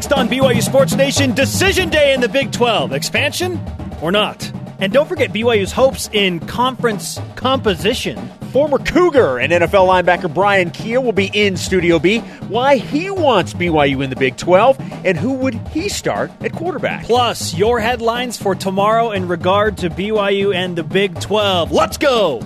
[0.00, 2.94] Next on BYU Sports Nation, decision day in the Big 12.
[2.94, 3.60] Expansion
[4.00, 4.50] or not?
[4.78, 8.16] And don't forget BYU's hopes in conference composition.
[8.50, 12.20] Former Cougar and NFL linebacker Bryan Kehl will be in Studio B.
[12.48, 17.04] Why he wants BYU in the Big 12 and who would he start at quarterback.
[17.04, 21.72] Plus, your headlines for tomorrow in regard to BYU and the Big 12.
[21.72, 22.38] Let's go!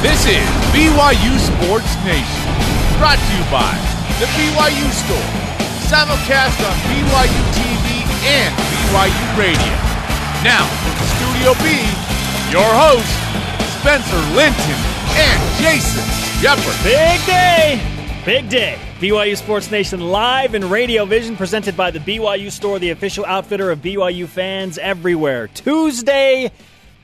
[0.00, 5.55] This is BYU Sports Nation, brought to you by the BYU Store,
[5.86, 9.74] simulcast on BYU TV and BYU Radio.
[10.42, 10.66] Now,
[11.14, 11.78] Studio B,
[12.50, 13.14] your hosts,
[13.78, 14.80] Spencer Linton
[15.14, 16.02] and Jason
[16.40, 16.74] Shepard.
[16.82, 17.80] Big day!
[18.24, 18.76] Big day.
[18.98, 23.70] BYU Sports Nation live in Radio Vision, presented by the BYU Store, the official outfitter
[23.70, 25.46] of BYU fans everywhere.
[25.46, 26.50] Tuesday,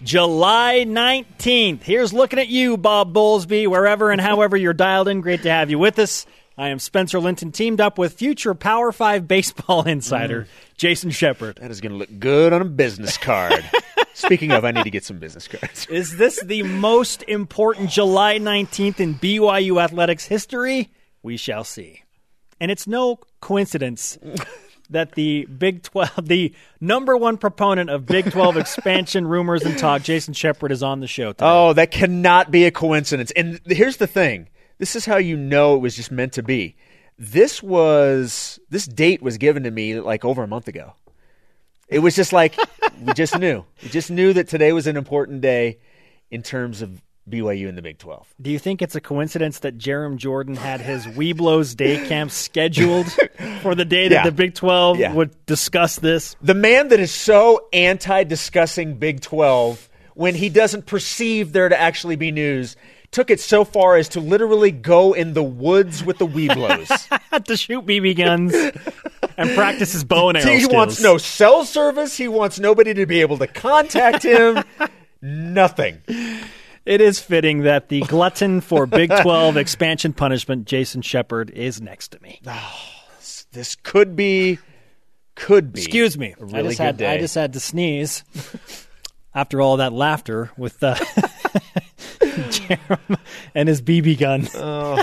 [0.02, 1.82] July 19th.
[1.84, 5.20] Here's looking at you, Bob Bowlesby, wherever and however you're dialed in.
[5.20, 6.26] Great to have you with us.
[6.56, 11.58] I am Spencer Linton, teamed up with future Power 5 baseball insider Jason Shepard.
[11.60, 13.64] That is going to look good on a business card.
[14.14, 15.86] Speaking of, I need to get some business cards.
[15.86, 20.90] Is this the most important July 19th in BYU athletics history?
[21.22, 22.02] We shall see.
[22.60, 24.18] And it's no coincidence
[24.90, 30.02] that the Big 12, the number one proponent of Big 12 expansion rumors and talk,
[30.02, 31.46] Jason Shepard, is on the show today.
[31.48, 33.30] Oh, that cannot be a coincidence.
[33.30, 36.76] And here's the thing this is how you know it was just meant to be.
[37.18, 40.94] This was, this date was given to me like over a month ago.
[41.88, 42.56] It was just like,
[43.00, 43.64] we just knew.
[43.82, 45.78] We just knew that today was an important day
[46.30, 48.34] in terms of BYU in the Big 12.
[48.40, 53.06] Do you think it's a coincidence that Jarom Jordan had his Webelos day camp scheduled
[53.60, 54.24] for the day that Yeah.
[54.24, 55.12] the Big 12 Yeah.
[55.12, 56.34] would discuss this?
[56.42, 61.78] The man that is so anti discussing Big 12 when he doesn't perceive there to
[61.80, 62.74] actually be news
[63.12, 67.44] took it so far as to literally go in the woods with the Webelos.
[67.44, 68.54] to shoot BB guns
[69.36, 70.74] and practice his bow and arrow he skills.
[70.74, 72.16] wants no cell service.
[72.16, 74.64] He wants nobody to be able to contact him.
[75.22, 76.02] Nothing.
[76.84, 82.08] It is fitting that the glutton for Big 12 expansion punishment, Jason Shepard, is next
[82.08, 82.40] to me.
[83.52, 84.58] This could be,
[85.34, 85.82] could be.
[85.82, 86.34] Excuse me.
[86.40, 87.12] A I, really just good had, day.
[87.12, 88.24] I just had to sneeze
[89.34, 90.96] after all that laughter with uh,
[92.44, 93.18] Jarom
[93.54, 94.48] and his BB gun.
[94.54, 95.02] Oh.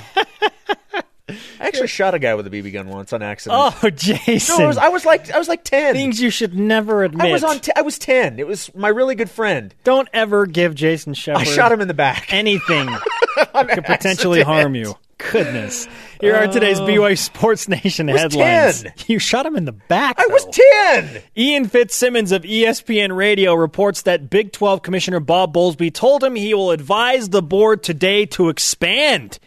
[1.59, 3.75] I actually shot a guy with a BB gun once on accident.
[3.83, 4.57] Oh, Jason.
[4.57, 5.93] no, it was, I was like, I was like ten.
[5.93, 7.27] Things you should never admit.
[7.27, 7.59] I was on.
[7.59, 8.39] T- I was ten.
[8.39, 9.73] It was my really good friend.
[9.83, 12.31] Don't ever give Jason Shepard I shot him in the back.
[12.33, 12.87] anything
[13.53, 14.95] that could potentially harm you.
[15.31, 15.87] Goodness.
[16.21, 16.87] Here are today's oh.
[16.87, 18.83] BYU Sports Nation headlines.
[18.83, 18.93] 10.
[19.07, 20.15] You shot him in the back.
[20.17, 21.21] I was ten.
[21.37, 26.53] Ian Fitzsimmons of ESPN Radio reports that Big 12 Commissioner Bob Bowlesby told him he
[26.53, 29.39] will advise the board today to expand.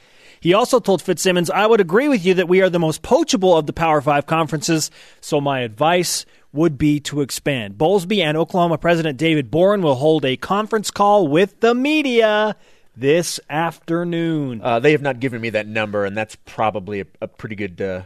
[0.43, 3.57] He also told Fitzsimmons, I would agree with you that we are the most poachable
[3.57, 7.79] of the Power Five conferences, so my advice would be to expand.
[7.79, 12.57] Bowlesby and Oklahoma President David Boren will hold a conference call with the media
[12.97, 14.61] this afternoon.
[14.61, 17.81] Uh, they have not given me that number, and that's probably a, a pretty good,
[17.81, 18.03] uh,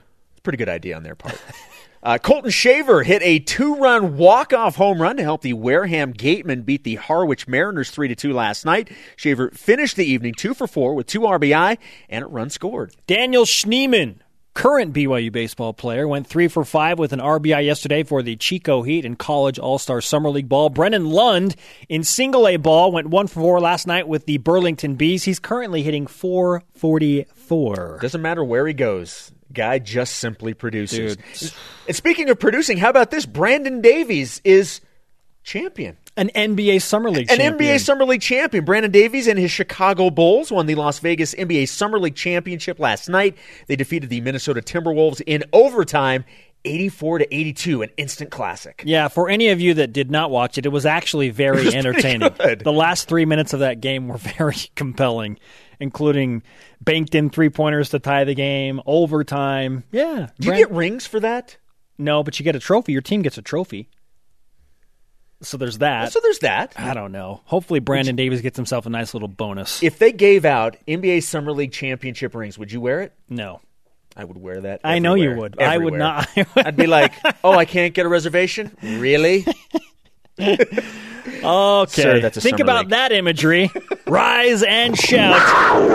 [0.47, 1.41] pretty good idea on their part.
[2.03, 6.85] Uh, Colton Shaver hit a two-run walk-off home run to help the Wareham Gatemen beat
[6.85, 8.93] the Harwich Mariners three to two last night.
[9.17, 12.95] Shaver finished the evening two for four with two RBI and a run scored.
[13.09, 14.19] Daniel Schneemann,
[14.55, 18.83] current BYU baseball player, went three for five with an RBI yesterday for the Chico
[18.83, 20.71] Heat in college All Star Summer League ball.
[20.71, 21.57] Brennan Lund
[21.89, 25.25] in single A ball went one for four last night with the Burlington Bees.
[25.25, 27.99] He's currently hitting 444.
[28.01, 29.33] Doesn't matter where he goes.
[29.57, 31.17] Guy just simply produces.
[31.89, 33.27] And speaking of producing, how about this?
[33.27, 34.81] Brandon Davies is
[35.43, 35.97] champion.
[36.19, 37.77] An NBA Summer League An champion.
[37.77, 38.65] NBA Summer League champion.
[38.65, 43.09] Brandon Davies and his Chicago Bulls won the Las Vegas NBA Summer League championship last
[43.09, 43.37] night.
[43.67, 46.25] They defeated the Minnesota Timberwolves in overtime,
[46.65, 48.83] 84 to 82, an instant classic.
[48.85, 51.75] Yeah, for any of you that did not watch it, it was actually very was
[51.75, 52.33] entertaining.
[52.39, 55.39] The last three minutes of that game were very compelling,
[55.81, 56.43] including
[56.81, 59.85] banked in three pointers to tie the game, overtime.
[59.93, 60.31] Yeah.
[60.41, 61.57] Do you get rings for that?
[61.99, 62.93] No, but you get a trophy.
[62.93, 63.89] Your team gets a trophy.
[65.43, 66.13] So there's that.
[66.13, 66.73] So there's that.
[66.77, 67.43] I don't know.
[67.45, 69.83] Hopefully, Brandon Davies gets himself a nice little bonus.
[69.83, 73.13] If they gave out NBA Summer League championship rings, would you wear it?
[73.29, 73.61] no,
[74.17, 74.81] I would wear that.
[74.83, 75.51] I know you everywhere.
[75.51, 75.63] would.
[75.63, 76.29] I would not.
[76.37, 77.13] I would- I'd be like,
[77.45, 78.77] oh, I can't get a reservation?
[78.83, 79.45] Really?
[81.43, 82.03] Okay.
[82.03, 82.91] Sir, that's a Think about league.
[82.91, 83.71] that imagery.
[84.07, 85.37] Rise and shout.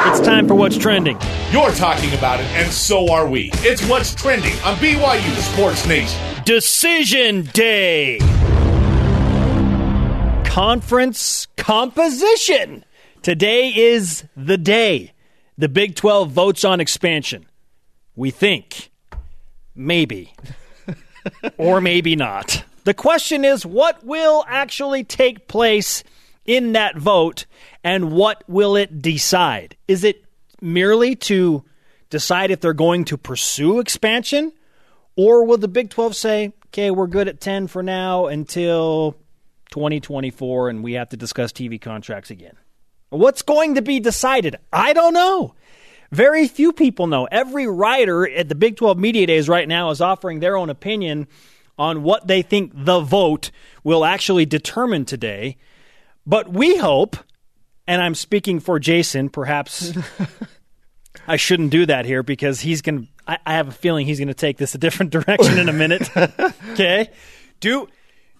[0.07, 1.17] It's time for what's trending.
[1.51, 3.49] You're talking about it, and so are we.
[3.55, 6.19] It's what's trending on BYU Sports Nation.
[6.45, 8.19] Decision Day.
[10.45, 12.83] Conference composition.
[13.21, 15.13] Today is the day
[15.57, 17.45] the Big 12 votes on expansion.
[18.21, 18.91] We think.
[19.73, 20.35] maybe.
[21.57, 22.63] or maybe not.
[22.83, 26.03] The question is what will actually take place
[26.45, 27.47] in that vote
[27.83, 29.75] and what will it decide?
[29.87, 30.23] Is it
[30.61, 31.63] merely to
[32.11, 34.51] decide if they're going to pursue expansion
[35.15, 39.13] or will the Big 12 say, okay, we're good at 10 for now until
[39.71, 42.53] 2024 and we have to discuss TV contracts again?
[43.09, 44.57] What's going to be decided?
[44.71, 45.55] I don't know.
[46.11, 47.25] Very few people know.
[47.31, 51.27] Every writer at the Big 12 Media Days right now is offering their own opinion
[51.77, 53.49] on what they think the vote
[53.83, 55.57] will actually determine today.
[56.25, 57.15] But we hope,
[57.87, 59.93] and I'm speaking for Jason, perhaps
[61.27, 64.27] I shouldn't do that here because he's going to, I have a feeling he's going
[64.27, 66.09] to take this a different direction in a minute.
[66.71, 67.09] okay.
[67.61, 67.87] Do,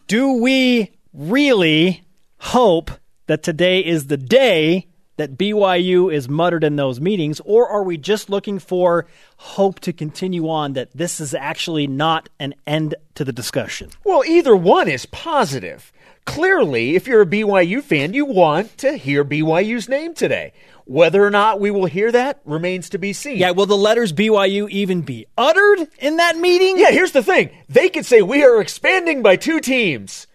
[0.07, 2.03] do we really
[2.37, 2.91] hope
[3.27, 4.87] that today is the day
[5.17, 9.05] that BYU is muttered in those meetings, or are we just looking for
[9.37, 13.89] hope to continue on that this is actually not an end to the discussion?
[14.03, 15.91] Well, either one is positive.
[16.25, 20.53] Clearly, if you're a BYU fan, you want to hear BYU's name today.
[20.85, 23.37] Whether or not we will hear that remains to be seen.
[23.37, 26.77] Yeah, will the letters BYU even be uttered in that meeting?
[26.77, 27.49] Yeah, here's the thing.
[27.69, 30.27] They could say we are expanding by two teams.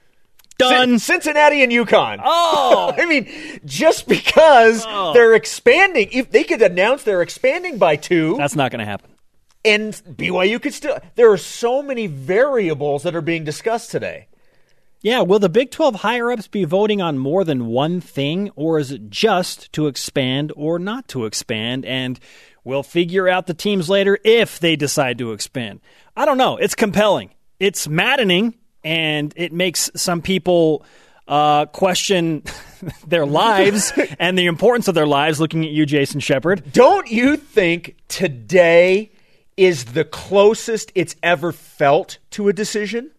[0.59, 0.99] Done.
[0.99, 2.21] Cincinnati and UConn.
[2.25, 3.29] Oh, I mean,
[3.65, 5.13] just because Oh.
[5.13, 9.11] they're expanding, if they could announce they're expanding by two, that's not going to happen.
[9.65, 10.99] and BYU could still.
[11.15, 14.29] There are so many variables that are being discussed today.
[15.03, 18.79] Yeah, will the Big 12 higher ups be voting on more than one thing, or
[18.79, 21.85] is it just to expand or not to expand?
[21.85, 22.19] And
[22.65, 25.81] we'll figure out the teams later if they decide to expand.
[26.17, 26.57] I don't know.
[26.57, 27.31] It's compelling,
[27.61, 28.55] it's maddening,
[28.87, 30.85] and it makes some people
[31.27, 32.45] uh, question
[33.07, 36.73] their lives and the importance of their lives looking at you, Jason Shepard.
[36.73, 39.11] Don't you think today
[39.57, 43.11] is the closest it's ever felt to a decision?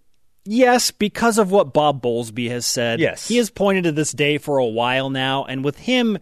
[0.45, 3.01] Yes, because of what Bob Bowlesby has said.
[3.01, 3.27] Yes.
[3.27, 6.17] He has pointed to this day for a while now, and with him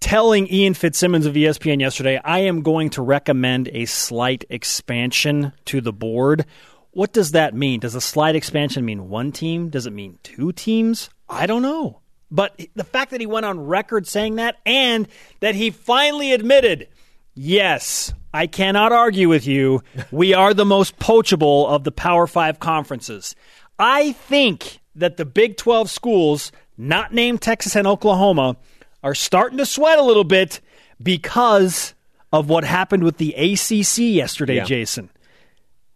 [0.00, 5.80] telling Ian Fitzsimmons of ESPN yesterday, I am going to recommend a slight expansion to
[5.80, 6.44] the board.
[6.92, 7.80] What does that mean?
[7.80, 9.68] Does a slight expansion mean one team?
[9.68, 11.08] Does it mean two teams?
[11.28, 12.00] I don't know.
[12.30, 15.08] But the fact that he went on record saying that and
[15.40, 16.88] that he finally admitted,
[17.34, 19.82] yes, I cannot argue with you.
[20.10, 23.34] We are the most poachable of the Power Five conferences.
[23.78, 28.56] I think that the Big 12 schools, not named Texas and Oklahoma,
[29.02, 30.60] are starting to sweat a little bit
[31.02, 31.94] because
[32.32, 34.64] of what happened with the ACC yesterday, Yeah.
[34.64, 35.10] Jason.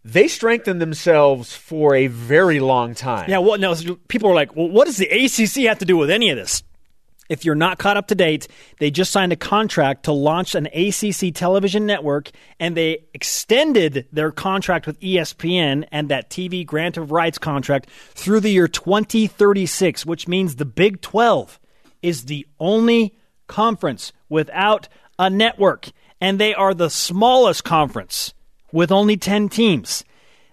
[0.05, 3.31] They strengthened themselves for a very long time.
[3.31, 3.75] Yeah, well, no,
[4.09, 6.63] people are like, well, what does the ACC have to do with any of this?
[7.31, 8.47] If you're not caught up to date,
[8.81, 12.31] they just signed a contract to launch an ACC television network,
[12.61, 18.41] and they extended their contract with ESPN and that TV grant of rights contract through
[18.41, 21.59] the year 2036, which means the Big 12
[22.03, 23.17] is the only
[23.47, 25.89] conference without a network,
[26.21, 28.34] and they are the smallest conference
[28.75, 30.05] with only 10 teams.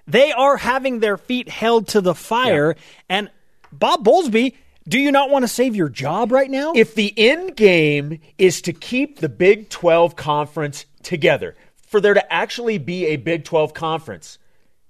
[0.05, 2.75] They are having their feet held to the fire.
[3.09, 3.31] And
[3.71, 4.53] Bob Bowlesby,
[4.87, 6.73] do you not want to save your job right now?
[6.75, 11.55] If the end game is to keep the Big 12 conference together,
[11.87, 14.37] for there to actually be a Big 12 conference,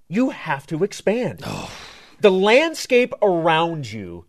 [0.10, 1.42] you have to expand.
[1.48, 1.72] Oh.
[2.20, 4.26] The landscape around you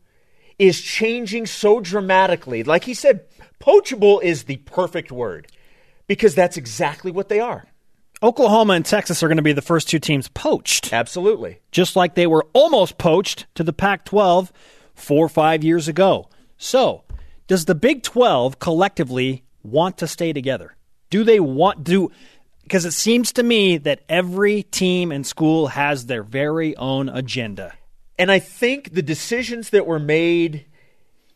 [0.59, 2.63] is changing so dramatically.
[2.63, 3.27] Like he said,
[3.59, 5.47] poachable is the perfect word
[6.07, 7.67] because that's exactly what they are.
[8.23, 11.59] Oklahoma and Texas are going to be the first two teams poached, Absolutely.
[11.71, 14.53] just like they were almost poached to the Pac 12
[14.95, 16.29] four or five years ago.
[16.57, 17.03] So,
[17.49, 20.77] does the Big 12 collectively want to stay together?
[21.11, 22.11] Do they want do
[22.63, 27.75] because it seems to me that every team and school has their very own agenda.
[28.19, 30.67] And I think the decisions that were made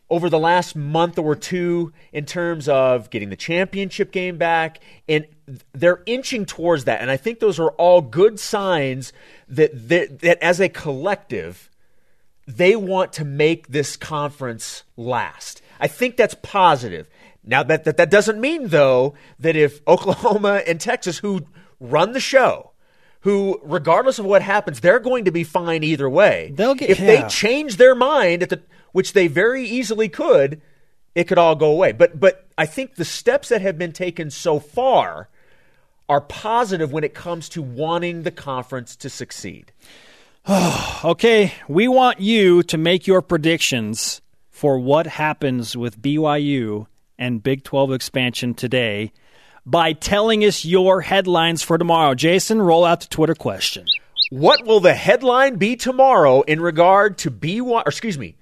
[0.09, 5.25] over the last month or two in terms of getting the championship game back and
[5.73, 9.11] they're inching towards that and I think those are all good signs
[9.49, 11.69] that that, that as a collective
[12.47, 15.61] they want to make this conference last.
[15.81, 17.09] I think that's positive.
[17.43, 21.45] Now that that, that doesn't mean though that if Oklahoma and Texas who
[21.79, 22.71] run the show
[23.21, 26.53] who regardless of what happens they're going to be fine either way.
[26.55, 27.23] They'll get- if yeah.
[27.23, 28.61] they change their mind at the
[28.97, 30.59] which they very easily could,
[31.13, 31.91] it could all go away.
[31.91, 35.29] But but I think the steps that have been taken so far
[36.09, 39.71] are positive when it comes to wanting the conference to succeed.
[41.03, 46.87] Okay, we want you to make your predictions for what happens with BYU
[47.19, 49.11] and Big 12 expansion today
[49.63, 52.15] by telling us your headlines for tomorrow.
[52.15, 53.85] Jason, roll out the Twitter question.
[54.31, 57.59] What will the headline be tomorrow in regard to BY?
[57.59, 58.37] Or excuse me,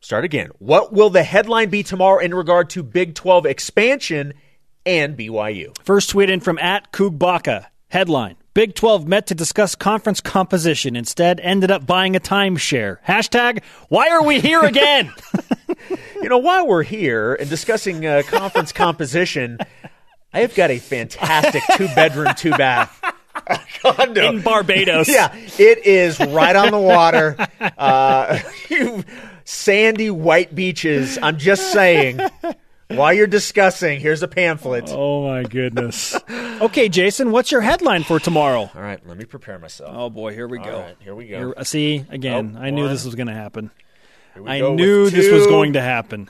[0.00, 0.50] start again.
[0.58, 4.34] What will the headline be tomorrow in regard to Big 12 expansion
[4.84, 5.76] and BYU?
[5.84, 7.66] First tweet in from at Kugbaka.
[7.88, 10.96] Headline Big 12 met to discuss conference composition.
[10.96, 12.98] Instead, ended up buying a timeshare.
[13.06, 15.12] Hashtag, why are we here again?
[16.22, 19.58] you know, while we're here and discussing uh, conference composition,
[20.32, 23.00] I have got a fantastic two bedroom, two bath
[23.82, 25.08] condo in Barbados.
[25.08, 27.36] Yeah, it is right on the water.
[27.60, 28.38] Uh,
[29.50, 31.18] sandy white beaches.
[31.20, 32.20] I'm just saying.
[32.88, 34.86] While you're discussing, here's a pamphlet.
[34.88, 36.18] Oh my goodness.
[36.60, 38.62] okay, Jason, what's your headline for tomorrow?
[38.74, 39.90] All right, let me prepare myself.
[39.94, 40.80] Oh boy, here we All go.
[40.80, 41.38] right, here we go.
[41.38, 43.70] Here- uh, see, again, Oh, I knew this was going to happen.
[44.44, 46.28] I knew this was going to happen.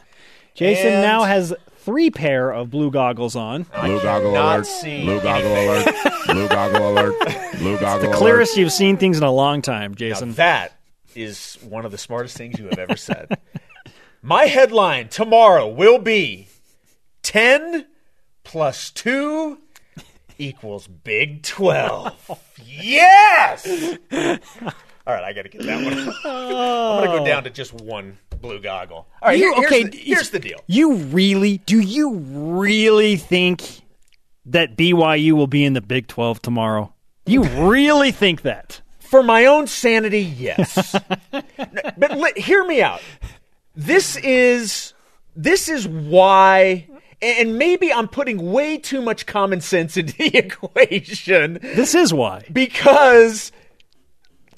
[0.54, 3.62] Jason And- now has three pair of blue goggles on.
[3.62, 4.68] Blue goggle cannot alert.
[4.82, 5.94] Blue goggle alert.
[6.26, 7.14] Blue goggle alert.
[7.58, 8.12] Blue goggle alert.
[8.12, 10.32] The clearest you've seen things in a long time, Now Jason.
[10.34, 10.74] that
[11.14, 13.38] is one of the smartest things you have ever said.
[14.22, 16.48] My headline tomorrow will be
[17.22, 17.86] 10
[18.44, 19.58] plus 2
[20.38, 22.40] equals Big 12.
[22.62, 23.66] yes!
[25.06, 25.92] All right, I got to get that one.
[25.94, 27.24] I'm going to go oh.
[27.24, 29.08] down to just one blue goggle.
[29.22, 30.60] All right, You- here- here's, okay, the, here's the deal.
[30.66, 33.62] You really, do you really think
[34.46, 36.92] that BYU will be in the Big 12 tomorrow?
[37.26, 38.80] You really think that?
[39.10, 40.94] For my own sanity, yes.
[41.32, 43.00] But li- hear me out.
[43.74, 44.94] This is
[45.36, 46.86] this is why
[47.22, 52.44] and maybe I'm putting way too much common sense into the equation This is why.
[52.52, 53.52] because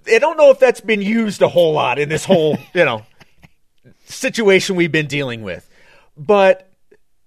[0.07, 3.05] I don't know if that's been used a whole lot in this whole, you know,
[4.05, 5.69] situation we've been dealing with.
[6.17, 6.69] But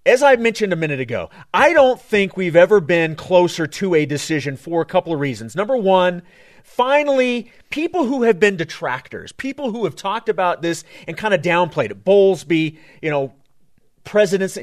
[0.05, 4.05] as I mentioned a minute ago, I don't think we've ever been closer to a
[4.05, 5.55] decision for a couple of reasons.
[5.55, 6.21] Number one,
[6.65, 11.41] finally, people who have been detractors, people who have talked about this and kind of
[11.41, 13.31] downplayed it, Bowlesby, you know,
[14.03, 14.57] presidents.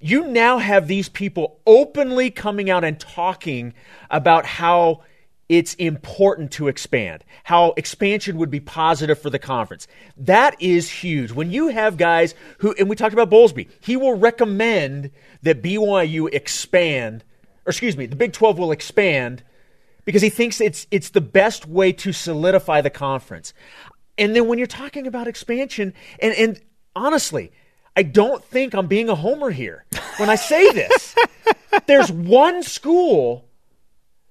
[0.00, 3.74] You now have these people openly coming out and talking
[4.10, 5.02] about how
[5.48, 9.86] it's important to expand, how expansion would be positive for the conference.
[10.16, 11.32] That is huge.
[11.32, 15.10] When you have guys who, and we talked about Bowlesby, he will recommend
[15.42, 17.24] that BYU expand,
[17.66, 19.42] or excuse me, the Big 12 will expand
[20.04, 23.52] because he thinks it's it's the best way to solidify the conference.
[24.18, 26.60] And then when you're talking about expansion, and and
[26.94, 27.52] honestly,
[27.96, 29.84] I don't think I'm being a homer here
[30.18, 31.14] when I say this.
[31.86, 33.46] There's one school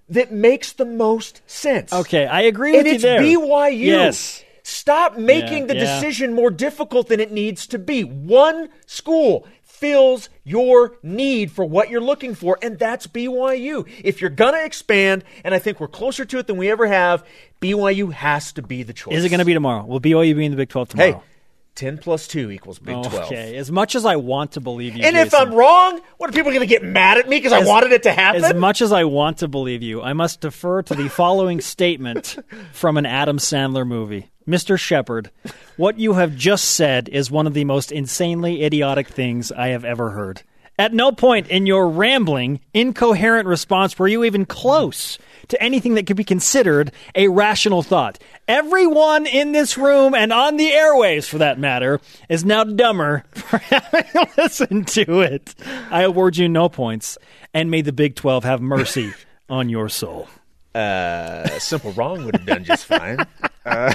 [0.10, 1.92] that makes the most sense.
[1.92, 3.20] Okay, I agree and with you And it's there.
[3.22, 3.80] BYU.
[3.80, 4.44] Yes.
[4.66, 6.00] Stop making Yeah, the yeah.
[6.00, 8.04] decision more difficult than it needs to be.
[8.04, 9.46] One school
[9.84, 13.86] fills your need for what you're looking for, and that's BYU.
[14.02, 16.88] If you're going to expand, and I think we're closer to it than we ever
[16.88, 17.26] have,
[17.60, 19.18] BYU has to be the choice.
[19.18, 19.84] Is it going to be tomorrow?
[19.84, 21.06] Will BYU be in the Big 12 tomorrow?
[21.06, 21.28] Hey, tomorrow?
[21.76, 23.14] 10 plus 2 equals Big 12.
[23.26, 26.34] Okay, as much as I want to believe you, And if I'm wrong, what are
[26.34, 28.42] people going to get mad at me because I wanted it to happen?
[28.42, 32.38] As much as I want to believe you, I must defer to the following statement
[32.72, 34.30] from an Adam Sandler movie.
[34.48, 34.78] Mr.
[34.78, 35.32] Shepard,
[35.78, 39.86] what you have just said is one of the most insanely idiotic things I have
[39.86, 40.42] ever heard.
[40.78, 45.20] At no point in your rambling, incoherent response were you even close
[45.50, 48.18] to anything that could be considered a rational thought.
[48.48, 53.58] Everyone in this room and on the airwaves, for that matter, is now dumber for
[53.60, 55.54] having listened to it.
[55.92, 57.20] I award you no points,
[57.54, 59.14] and may the Big 12 have mercy
[59.50, 60.28] on your soul.
[60.74, 63.20] uh, simple wrong would have done just fine.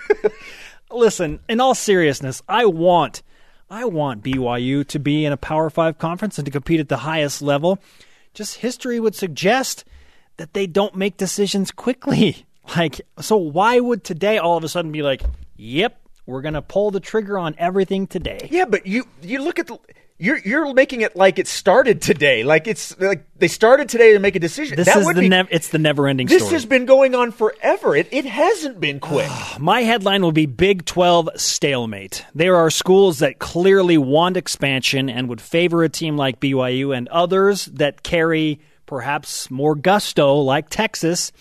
[0.90, 3.22] Listen, in all seriousness, I want
[3.70, 6.98] I want BYU to be in a Power 5 conference and to compete at the
[6.98, 7.78] highest level.
[8.34, 9.84] Just history would suggest
[10.36, 12.46] that they don't make decisions quickly.
[12.76, 15.24] Like so why would today all of a sudden be like,
[15.56, 19.58] "Yep, we're going to pull the trigger on everything today." Yeah, but you you look
[19.58, 19.78] at the,
[20.22, 22.44] you're you're making it like it started today.
[22.44, 24.76] Like it's like they started today to make a decision.
[24.76, 26.54] This that is the be, nev- it's the never-ending This story.
[26.54, 27.96] has been going on forever.
[27.96, 29.28] It it hasn't been quick.
[29.58, 32.24] My headline will be Big 12 stalemate.
[32.36, 37.08] There are schools that clearly want expansion and would favor a team like BYU, and
[37.08, 41.32] others that carry perhaps more gusto, like Texas,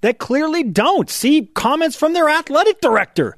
[0.00, 1.08] that clearly don't.
[1.08, 3.36] See comments from their athletic director.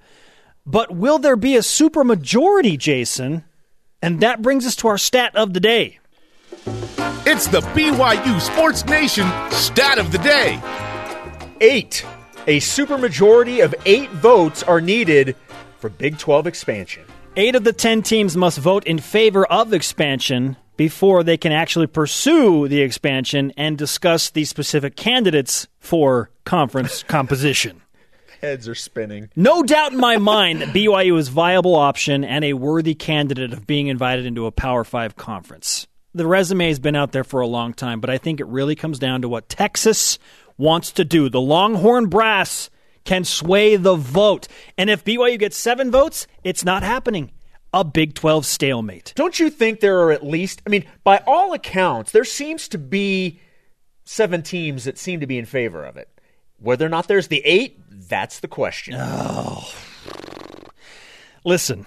[0.64, 3.44] But will there be a supermajority, Jason?
[4.02, 5.98] And that brings us to our stat of the day.
[7.26, 10.60] It's the BYU Sports Nation stat of the day.
[11.60, 12.04] eight.
[12.46, 15.36] A supermajority of eight votes are needed
[15.78, 17.04] for Big 12 expansion.
[17.36, 21.86] Eight of the ten teams must vote in favor of expansion, before they can actually
[21.86, 27.82] pursue the expansion and discuss the specific candidates for conference composition.
[28.40, 29.28] Heads are spinning.
[29.36, 33.52] No doubt in my mind that BYU is a viable option and a worthy candidate
[33.52, 35.86] of being invited into a Power Five conference.
[36.14, 38.74] The resume has been out there for a long time, but I think it really
[38.74, 40.18] comes down to what Texas
[40.56, 41.28] wants to do.
[41.28, 42.70] The Longhorn Brass
[43.04, 44.48] can sway the vote.
[44.78, 47.32] And if BYU gets seven votes, it's not happening.
[47.72, 49.12] A Big 12 stalemate.
[49.16, 52.78] Don't you think there are at least, I mean, by all accounts, there seems to
[52.78, 53.38] be
[54.04, 56.08] seven teams that seem to be in favor of it.
[56.60, 58.94] Whether or not there's the eight, that's the question.
[61.44, 61.86] Listen,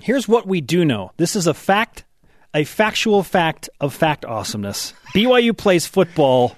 [0.00, 1.10] here's what we do know.
[1.16, 2.04] This is a fact,
[2.54, 4.94] a factual fact of fact awesomeness.
[5.14, 6.56] BYU plays football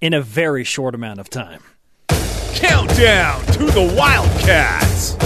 [0.00, 1.62] in a very short amount of time.
[2.54, 5.16] Countdown to the Wildcats.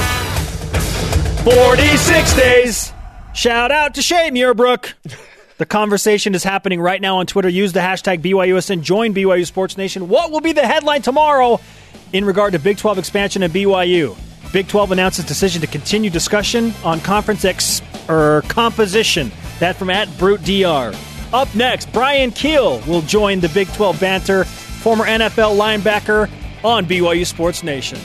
[1.45, 2.93] 46 days.
[3.35, 4.95] Shout out to Shay Muirbrook.
[5.59, 7.49] The conversation is happening right now on Twitter.
[7.49, 8.81] Use the hashtag BYUSN.
[8.81, 10.09] Join BYU Sports Nation.
[10.09, 11.59] What will be the headline tomorrow
[12.13, 14.17] in regard to Big 12 expansion and BYU?
[14.53, 19.33] Big 12 announces decision to continue discussion on conference ex- er, composition.
[19.59, 20.95] That from at Brute DR.
[21.33, 24.45] Up next, Bryan Kehl will join the Big 12 banter.
[24.45, 26.31] Former NFL linebacker
[26.63, 27.99] on BYU Sports Nation.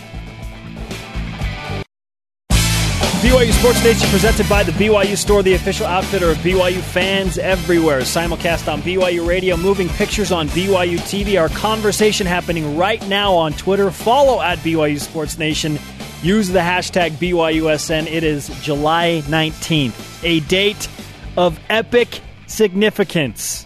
[3.24, 8.02] BYU Sports Nation presented by the BYU Store, the official outfitter of BYU fans everywhere.
[8.02, 11.40] Simulcast on BYU Radio, moving pictures on BYU TV.
[11.40, 13.92] Our conversation happening right now on Twitter.
[13.92, 15.80] Follow at BYU Sports Nation.
[16.22, 18.08] Use the hashtag BYUSN.
[18.08, 20.90] It is July 19th, a date
[21.38, 23.66] of epic significance.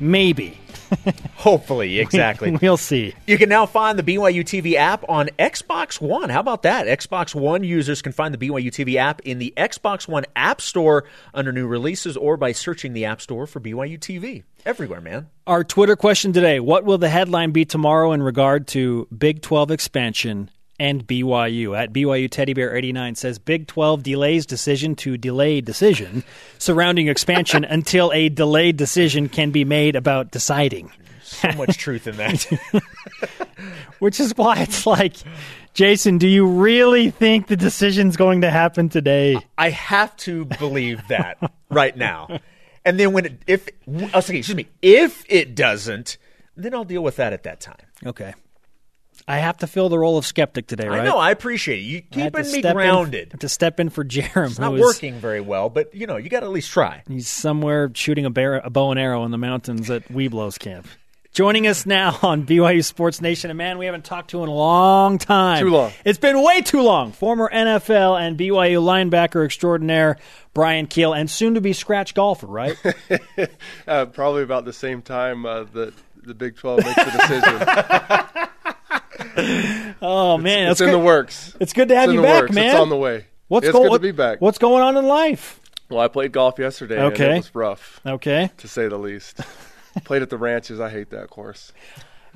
[0.00, 0.57] Maybe.
[1.36, 2.56] Hopefully, exactly.
[2.62, 3.14] we'll see.
[3.26, 6.30] You can now find the BYU TV app on Xbox One.
[6.30, 6.86] How about that?
[6.86, 11.04] Xbox One users can find the BYU TV app in the Xbox One App Store
[11.34, 14.44] under new releases or by searching the App Store for BYU TV.
[14.66, 15.28] Everywhere, man.
[15.46, 19.70] Our Twitter question today What will the headline be tomorrow in regard to Big 12
[19.70, 21.76] expansion and BYU?
[21.76, 26.24] At BYU Teddy Bear 89 says Big 12 delays decision to delay decision
[26.58, 30.92] surrounding expansion until a delayed decision can be made about deciding.
[31.22, 32.42] So much truth in that.
[33.98, 35.16] Which is why it's like,
[35.74, 39.38] Jason, do you really think the decision's going to happen today?
[39.58, 41.38] I have to believe that
[41.70, 42.40] right now.
[42.84, 46.16] And then when it, if oh, excuse me, if it doesn't,
[46.56, 47.76] then I'll deal with that at that time.
[48.06, 48.34] Okay.
[49.28, 51.00] I have to fill the role of skeptic today, right?
[51.00, 51.18] I know.
[51.18, 51.82] I appreciate it.
[51.82, 53.28] You I keeping me step in- grounded.
[53.32, 54.46] have to step in for Jarom.
[54.46, 56.70] It's not who is- working very well, but you know, you got to at least
[56.70, 57.02] try.
[57.06, 60.86] He's somewhere shooting a, bear, a bow and arrow in the mountains at Webelos camp.
[61.32, 64.52] Joining us now on BYU Sports Nation, a man we haven't talked to in a
[64.54, 65.62] long time.
[65.62, 65.92] Too long.
[66.04, 67.12] It's been way too long.
[67.12, 70.16] Former NFL and BYU linebacker extraordinaire
[70.54, 72.76] Bryan Kehl, and soon to be scratch golfer, right?
[73.86, 75.92] Uh, probably about the same time uh, that
[76.24, 78.48] the Big 12 makes the decision.
[80.00, 81.56] Oh man, it's that's in the works.
[81.60, 82.54] It's good to have It's you the back, works.
[82.54, 82.66] man.
[82.66, 83.26] It's on the way.
[83.48, 83.84] What's it's going?
[83.86, 84.40] good what- to be back.
[84.40, 85.60] What's going on in life?
[85.90, 86.96] Well, I played golf yesterday.
[86.96, 87.32] and Okay.
[87.34, 88.50] it was rough Okay.
[88.58, 89.40] to say the least.
[90.04, 90.80] played at the ranches.
[90.80, 91.72] I hate that course.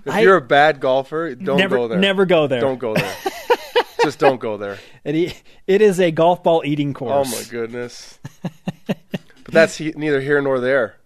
[0.05, 1.99] If I- you're a bad golfer, don't never, go there.
[1.99, 2.61] Never go there.
[2.61, 3.15] Don't go there.
[4.03, 4.79] Just don't go there.
[5.05, 7.29] It, it is a golf ball eating course.
[7.33, 8.19] Oh my goodness.
[8.89, 8.97] but
[9.53, 10.97] that's he, neither here nor there.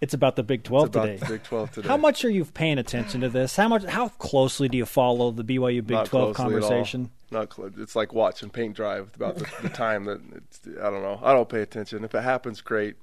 [0.00, 1.16] It's about the Big Twelve about today.
[1.16, 1.88] the Big 12 today.
[1.88, 3.56] How much are you paying attention to this?
[3.56, 3.84] How much?
[3.84, 6.68] How closely do you follow the BYU Big Not Twelve closely at all.
[6.68, 7.10] conversation?
[7.30, 7.72] Not close.
[7.78, 11.18] It's like watching paint dry about the, the time that it's, I don't know.
[11.22, 12.04] I don't pay attention.
[12.04, 12.96] If it happens, great.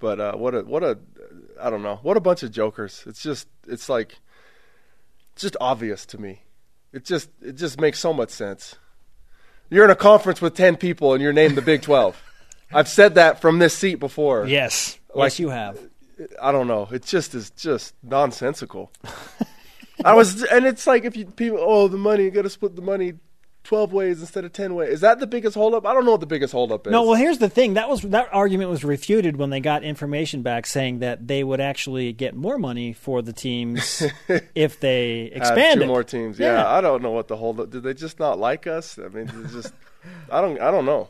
[0.00, 0.98] But uh, what a what a
[1.60, 3.02] I don't know what a bunch of jokers.
[3.06, 4.16] It's just it's like
[5.32, 6.42] it's just obvious to me.
[6.92, 8.76] It just it just makes so much sense.
[9.70, 12.22] You're in a conference with ten people and you're named the Big Twelve.
[12.72, 14.46] I've said that from this seat before.
[14.46, 15.78] Yes, Like- yes, you have.
[16.40, 16.88] I don't know.
[16.90, 18.90] It just is just nonsensical.
[20.04, 22.76] I was, and it's like if you people, oh, the money, you got to split
[22.76, 23.14] the money
[23.64, 24.90] twelve ways instead of ten ways.
[24.90, 25.84] Is that the biggest holdup?
[25.84, 26.90] I don't know what the biggest holdup is.
[26.92, 27.74] No, well, here's the thing.
[27.74, 31.60] That was that argument was refuted when they got information back saying that they would
[31.60, 34.02] actually get more money for the teams
[34.54, 35.86] if they Have expanded.
[35.86, 36.38] two more teams.
[36.38, 36.54] Yeah.
[36.54, 36.68] Yeah.
[36.70, 37.70] I don't know what the holdup.
[37.70, 38.98] Did they just not like us?
[38.98, 39.74] I mean, it's just,
[40.30, 41.08] I don't, I don't know.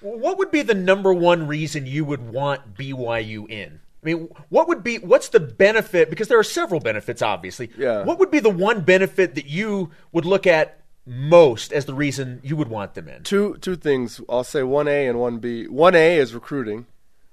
[0.00, 3.80] What would be the number one reason you would want BYU in?
[4.06, 6.10] I mean, what would be what's the benefit?
[6.10, 7.70] Because there are several benefits, obviously.
[7.76, 8.04] Yeah.
[8.04, 12.40] What would be the one benefit that you would look at most as the reason
[12.44, 13.24] you would want them in?
[13.24, 14.20] two two things.
[14.28, 15.66] I'll say one A and one B.
[15.66, 16.86] One A is recruiting.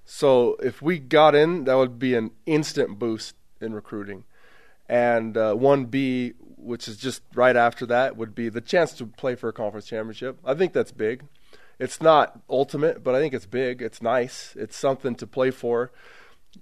[0.04, 4.24] So if we got in, that would be an instant boost in recruiting.
[4.90, 9.06] And uh, one B, which is just right after that, would be the chance to
[9.06, 10.40] play for a conference championship.
[10.44, 11.26] I think that's big.
[11.80, 13.82] It's not ultimate, but I think it's big.
[13.82, 14.56] It's nice.
[14.58, 15.92] It's something to play for.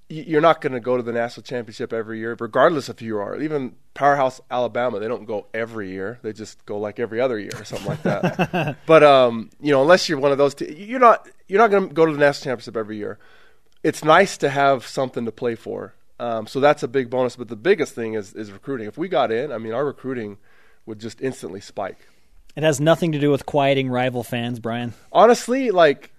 [0.09, 3.39] You're not going to go to the national championship every year, regardless if you are.
[3.39, 7.51] Even powerhouse Alabama, they don't go every year; they just go like every other year
[7.55, 8.77] or something like that.
[8.85, 11.89] but um, you know, unless you're one of those, t- you're not you're not going
[11.89, 13.19] to go to the national championship every year.
[13.83, 15.95] It's nice to have something to play for.
[16.19, 17.35] Um, so that's a big bonus.
[17.35, 18.87] But the biggest thing is is recruiting.
[18.87, 20.37] If we got in, I mean, our recruiting
[20.85, 22.07] would just instantly spike.
[22.55, 24.93] It has nothing to do with quieting rival fans, Brian.
[25.11, 26.11] honestly, like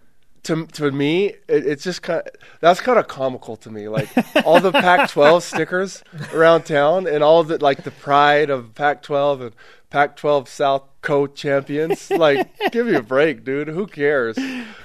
[0.45, 2.21] to to me, it, it's just kind.
[2.21, 3.89] Of, that's kind of comical to me.
[3.89, 4.09] Like
[4.45, 6.03] all the Pac-12 stickers
[6.33, 9.53] around town, and all the like the pride of Pac-12 and
[9.91, 12.11] Pac-12 South co-champions.
[12.11, 13.69] Like, give me a break, dude.
[13.69, 14.39] Who cares?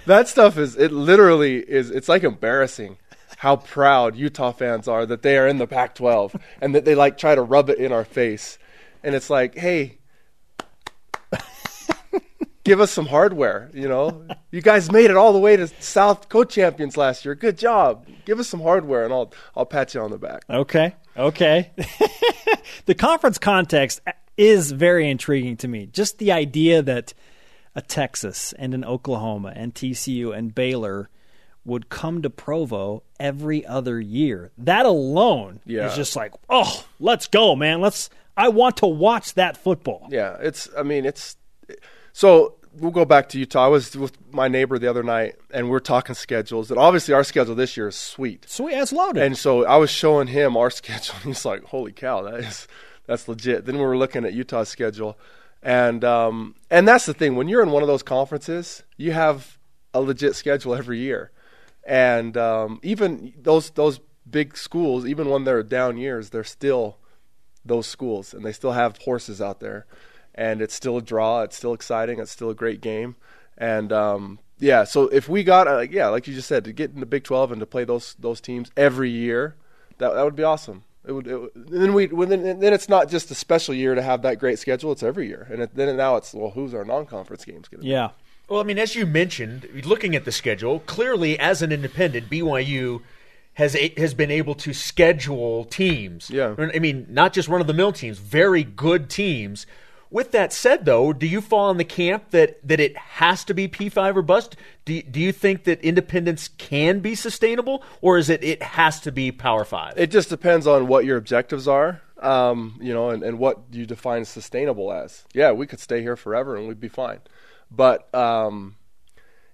[0.06, 0.76] That stuff is.
[0.76, 1.90] It literally is.
[1.90, 2.98] It's like embarrassing.
[3.38, 7.20] How proud Utah fans are that they are in the Pac-12 and that they like
[7.20, 8.58] try to rub it in our face,
[9.04, 9.97] and it's like, hey,
[12.68, 13.72] give us some hardware.
[13.74, 17.34] You know, you guys made it all the way to South co-champions last year.
[17.34, 18.06] Good job.
[18.26, 20.44] Give us some hardware, and I'll I'll pat you on the back.
[20.50, 20.94] Okay.
[21.18, 21.72] Okay.
[22.86, 24.02] the conference context
[24.38, 25.88] is very intriguing to me.
[25.88, 27.14] Just the idea that
[27.76, 31.10] a Texas and an Oklahoma and TCU and Baylor
[31.66, 34.52] would come to Provo every other year.
[34.58, 35.88] That alone Yeah.
[35.90, 37.82] is just like, oh, let's go, man.
[37.82, 38.10] Let's.
[38.38, 40.08] I want to watch that football.
[40.12, 40.70] Yeah, it's.
[40.78, 41.36] I mean, it's.
[42.18, 43.66] So we'll go back to Utah.
[43.66, 46.72] I was with my neighbor the other night, and we are talking schedules.
[46.72, 48.50] And obviously, our schedule this year is sweet.
[48.50, 49.22] Sweet, it's loaded.
[49.22, 52.68] And so I was showing him our schedule, and he's like, "Holy cow, that is
[53.06, 55.16] that's legit." Then we were looking at Utah's schedule,
[55.62, 57.36] and um, and that's the thing.
[57.36, 59.60] When you're in one of those conferences, you have
[59.94, 61.30] a legit schedule every year,
[61.86, 66.98] and um, even those those big schools, even when they're down years, they're still
[67.64, 69.86] those schools, and they still have horses out there,
[70.38, 71.42] and it's still a draw.
[71.42, 72.20] It's still exciting.
[72.20, 73.16] It's still a great game,
[73.58, 74.84] and um, yeah.
[74.84, 77.24] So if we got, uh, yeah, like you just said, to get in the Big
[77.24, 79.56] Twelve and to play those those teams every year,
[79.98, 80.84] that that would be awesome.
[81.06, 81.28] It would.
[81.28, 84.02] It would and then we well, then, then it's not just a special year to
[84.02, 84.92] have that great schedule.
[84.92, 87.86] It's every year, and it, then now it's well, who's our non-conference games going to
[87.86, 87.90] be?
[87.90, 88.10] yeah.
[88.50, 93.02] Well, I mean, as you mentioned, looking at the schedule, clearly as an independent, BYU
[93.56, 96.30] has a, has been able to schedule teams.
[96.30, 96.56] Yeah.
[96.58, 99.68] I mean, not just run of the mill teams, very good teams.
[100.10, 103.54] With that said, though, do you fall in the camp that, that it has to
[103.54, 104.56] be P5 or bust?
[104.86, 109.00] Do, you- do you think that independence can be sustainable, or is it it has
[109.02, 109.94] to be Power Five?
[109.98, 113.86] It just depends on what your objectives are, um, you know, and, and what you
[113.86, 115.26] define sustainable as.
[115.34, 117.20] Yeah, we could stay here forever and we'd be fine.
[117.70, 118.78] But um,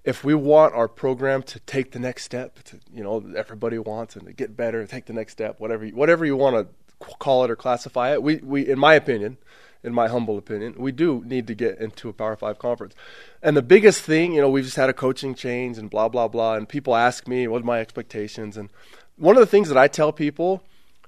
[0.04, 4.16] if we want our program to take the next step, to, you know, everybody wants
[4.16, 7.44] and to get better, take the next step, whatever you, whatever you want to call
[7.44, 9.38] it or classify it, we, we, in my opinion,
[9.84, 12.96] in my humble opinion, we do need to get into a Power Five conference.
[13.42, 16.28] And the biggest thing, you know, we've just had a coaching change and blah blah
[16.28, 18.70] blah, and people ask me what are my expectations, and
[19.18, 20.64] one of the things that I tell people,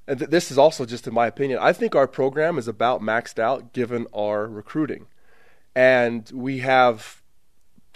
[0.07, 3.01] and th- this is also just in my opinion, I think our program is about
[3.01, 5.07] maxed out given our recruiting,
[5.75, 7.21] and we have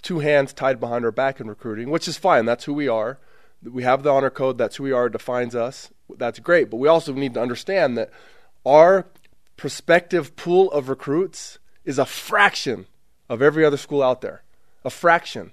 [0.02, 2.46] two hands tied behind our back in recruiting, which is fine.
[2.46, 3.18] That's who we are.
[3.62, 4.56] We have the honor code.
[4.56, 5.10] That's who we are.
[5.10, 5.90] Defines us.
[6.16, 6.70] That's great.
[6.70, 8.10] But we also need to understand that
[8.64, 9.06] our
[9.60, 12.86] prospective pool of recruits is a fraction
[13.28, 14.42] of every other school out there.
[14.86, 15.52] A fraction.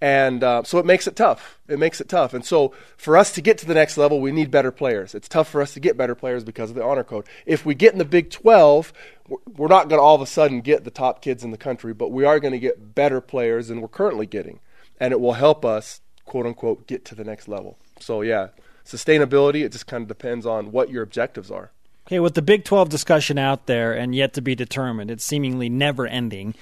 [0.00, 1.58] And uh, so it makes it tough.
[1.66, 2.34] It makes it tough.
[2.34, 5.12] And so for us to get to the next level, we need better players.
[5.12, 7.26] It's tough for us to get better players because of the honor code.
[7.46, 8.92] If we get in the Big 12,
[9.28, 11.92] we're- not going to all of a sudden get the top kids in the country,
[11.92, 14.60] but we are going to get better players than we're currently getting.
[15.00, 17.76] And it will help us, quote unquote, get to the next level.
[17.98, 18.50] So, yeah,
[18.86, 21.72] sustainability, it just kind of depends on what your objectives are.
[22.08, 25.68] Okay, with the Big 12 discussion out there and yet to be determined, it's seemingly
[25.68, 26.54] never ending.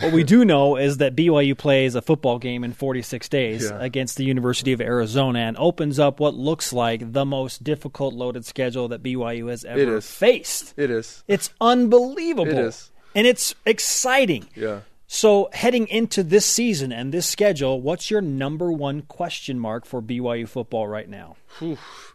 [0.00, 3.78] What we do know is that BYU plays a football game in 46 days Yeah.
[3.80, 8.44] against the University of Arizona and opens up what looks like the most difficult loaded
[8.46, 10.08] schedule that BYU has ever is.
[10.08, 10.72] faced.
[10.76, 11.24] It is.
[11.26, 12.52] It's unbelievable.
[12.52, 12.90] It is.
[13.14, 14.46] And it's exciting.
[14.54, 14.80] Yeah.
[15.08, 20.00] So, heading into this season and this schedule, what's your number one question mark for
[20.00, 21.36] BYU football right now?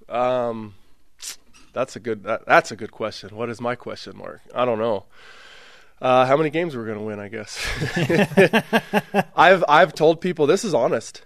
[0.10, 0.73] Um,
[1.78, 2.24] that's a good.
[2.24, 3.36] That, that's a good question.
[3.36, 4.42] What is my question mark?
[4.54, 5.06] I don't know.
[6.02, 7.20] Uh, how many games we're going to win?
[7.20, 7.56] I guess.
[9.36, 11.22] I've I've told people this is honest.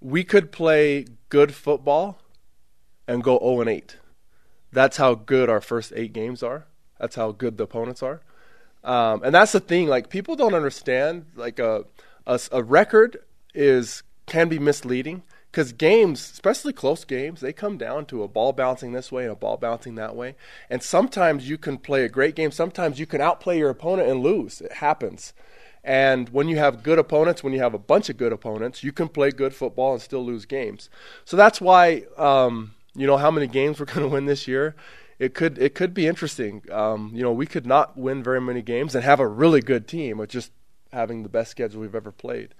[0.00, 2.18] We could play good football
[3.08, 3.96] and go zero and eight.
[4.72, 6.66] That's how good our first eight games are.
[7.00, 8.20] That's how good the opponents are.
[8.84, 9.88] Um, and that's the thing.
[9.88, 11.24] Like people don't understand.
[11.34, 11.86] Like a
[12.26, 13.18] a, a record
[13.54, 18.54] is can be misleading because games, especially close games, they come down to a ball
[18.54, 20.34] bouncing this way and a ball bouncing that way.
[20.70, 22.50] And sometimes you can play a great game.
[22.50, 24.62] Sometimes you can outplay your opponent and lose.
[24.62, 25.34] It happens.
[25.84, 28.92] And when you have good opponents, when you have a bunch of good opponents, you
[28.92, 30.88] can play good football and still lose games.
[31.26, 34.74] So that's why um, you know how many games we're going to win this year.
[35.18, 36.62] It could it could be interesting.
[36.72, 39.86] Um, you know, we could not win very many games and have a really good
[39.86, 40.50] team, with just
[40.92, 42.54] having the best schedule we've ever played.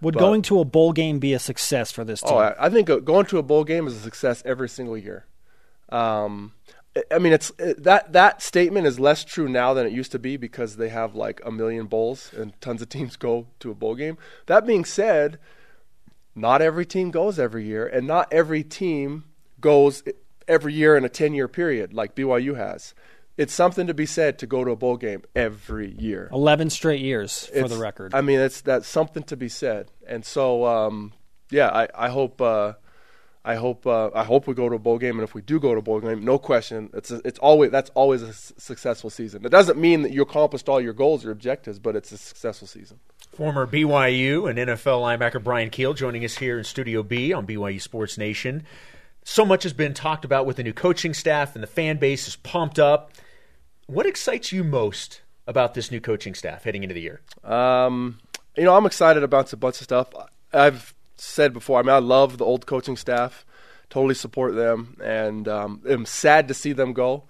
[0.00, 2.32] Would But- going to a bowl game be a success for this team?
[2.32, 5.26] Oh, I, I think going to a bowl game is a success every single year.
[5.88, 6.52] Um,
[6.96, 10.18] I- I mean, it's that that statement is less true now than it used to
[10.18, 13.74] be because they have like a million bowls and tons of teams go to a
[13.74, 14.18] bowl game.
[14.46, 15.38] That being said,
[16.34, 19.24] not every team goes every year, and not every team
[19.60, 20.02] goes
[20.46, 22.94] every year in a ten-year period like BYU has.
[23.38, 26.28] It's something to be said to go to a bowl game every year.
[26.32, 28.12] 11 straight years for It's- the record.
[28.14, 29.90] I mean, it's that's something to be said.
[30.06, 31.12] And so, um,
[31.50, 32.72] yeah, I, I hope, uh,
[33.44, 35.14] I hope, uh, I hope we go to a bowl game.
[35.18, 37.70] And if we do go to a bowl game, no question, it's a, it's always
[37.70, 39.44] that's always a s- successful season.
[39.46, 42.66] It doesn't mean that you accomplished all your goals or objectives, but it's a successful
[42.66, 42.98] season.
[43.30, 47.80] Former BYU and NFL linebacker Bryan Kehl joining us here in Studio B on BYU
[47.80, 48.64] Sports Nation.
[49.22, 52.26] So much has been talked about with the new coaching staff, and the fan base
[52.26, 53.12] is pumped up.
[53.88, 57.22] What excites you most about this new coaching staff heading into the year?
[57.42, 58.18] Um,
[58.54, 60.08] you know, I'm excited about a bunch of stuff.
[60.52, 61.78] I've said before.
[61.78, 63.46] I mean, I love the old coaching staff.
[63.88, 67.24] Totally support them, and um, am sad to see them go.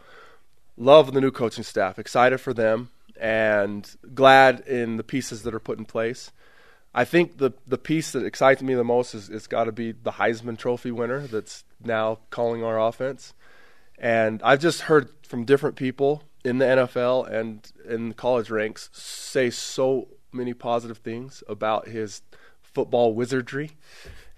[0.77, 1.97] Love the new coaching staff.
[1.97, 2.91] Excited for them,
[3.21, 6.33] and glad in the pieces that are put in place.
[6.93, 9.93] I think the the piece that excites me the most is it's got to be
[9.93, 13.33] the Heisman Trophy winner that's now calling our offense.
[13.97, 19.51] And I've just heard from different people in the NFL and in college ranks say
[19.51, 22.23] so many positive things about his
[22.63, 23.73] football wizardry.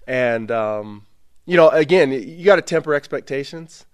[0.07, 1.05] And um,
[1.45, 3.85] you know, again, you got to temper expectations.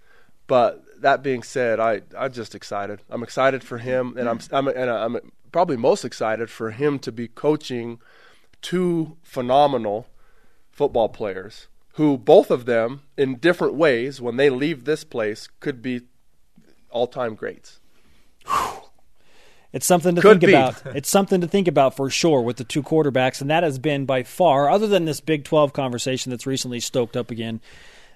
[0.47, 3.01] But that being said, I I'm just excited.
[3.09, 5.17] I'm excited for him, and I'm I'm and I'm
[5.51, 7.99] probably most excited for him to be coaching
[8.61, 10.07] two phenomenal
[10.71, 15.81] football players who both of them in different ways when they leave this place could
[15.81, 16.01] be
[16.91, 17.79] all-time greats.
[19.73, 20.53] It's something to Could think be.
[20.53, 20.81] about.
[20.95, 24.05] It's something to think about for sure with the two quarterbacks, and that has been
[24.05, 27.59] by far, other than this Big 12 conversation that's recently stoked up again,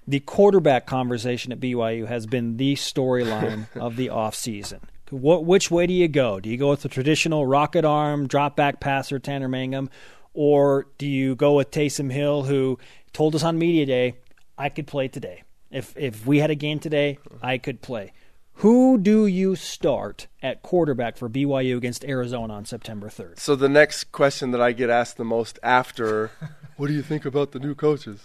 [0.08, 4.80] the quarterback conversation at BYU has been the storyline of the offseason.
[5.12, 6.40] What, which way do you go?
[6.40, 9.90] Do you go with the traditional rocket arm, drop back passer, Tanner Mangum,
[10.34, 12.80] or do you go with Taysom Hill, who
[13.12, 14.16] told us on Media Day,
[14.58, 15.44] I could play today.
[15.70, 18.14] If, if we had a game today, I could play.
[18.56, 23.40] Who do you start at quarterback for BYU against Arizona on September 3rd?
[23.40, 26.32] So the next question that I get asked the most after,
[26.78, 28.22] what do you think about the new coaches?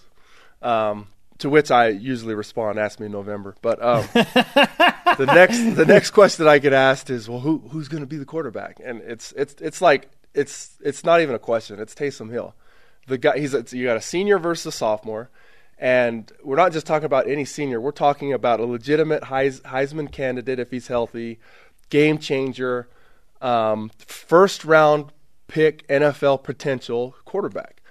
[0.60, 1.08] Um,
[1.38, 6.10] to which I usually respond, "Ask me in November." But um, the next the next
[6.10, 9.02] question that I get asked is, "Well, who who's going to be the quarterback?" And
[9.02, 11.78] it's it's it's like it's it's not even a question.
[11.78, 12.54] It's Taysom Hill.
[13.06, 15.30] The guy he's a, you got a senior versus a sophomore,
[15.78, 17.80] and we're not just talking about any senior.
[17.80, 21.38] We're talking about a legitimate Heis, Heisman candidate if he's healthy,
[21.90, 22.88] game changer,
[23.42, 25.12] um, first round
[25.48, 27.82] pick NFL potential quarterback.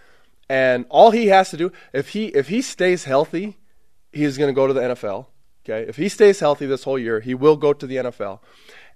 [0.50, 3.58] And all he has to do if he if he stays healthy,
[4.12, 5.28] he's going to go to the NFL.
[5.64, 8.40] Okay, if he stays healthy this whole year, he will go to the NFL.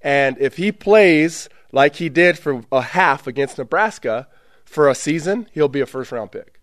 [0.01, 4.27] And if he plays like he did for a half against Nebraska
[4.65, 6.58] for a season, he'll be a first round pick.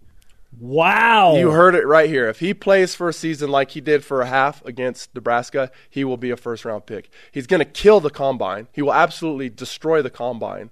[0.58, 1.36] Wow.
[1.36, 2.28] You heard it right here.
[2.28, 6.04] If he plays for a season like he did for a half against Nebraska, he
[6.04, 7.10] will be a first round pick.
[7.30, 8.68] He's going to kill the combine.
[8.72, 10.70] He will absolutely destroy the combine,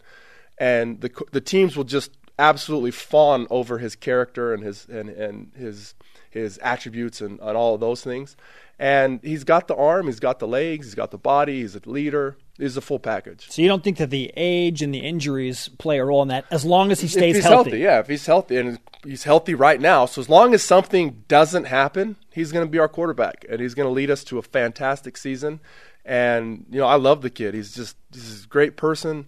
[0.59, 5.53] and the the teams will just absolutely fawn over his character and his and, and
[5.55, 5.95] his
[6.31, 8.37] his attributes and, and all of those things.
[8.79, 11.81] And he's got the arm, he's got the legs, he's got the body, he's a
[11.85, 12.37] leader.
[12.57, 13.51] He's the full package.
[13.51, 16.45] So you don't think that the age and the injuries play a role in that
[16.53, 17.79] as long as he stays he's healthy?
[17.79, 17.99] yeah.
[17.99, 22.17] If he's healthy and he's healthy right now, so as long as something doesn't happen,
[22.33, 25.17] he's going to be our quarterback, and he's going to lead us to a fantastic
[25.17, 25.61] season.
[26.05, 27.55] And you know, I love the kid.
[27.55, 29.27] He's just he's a great person,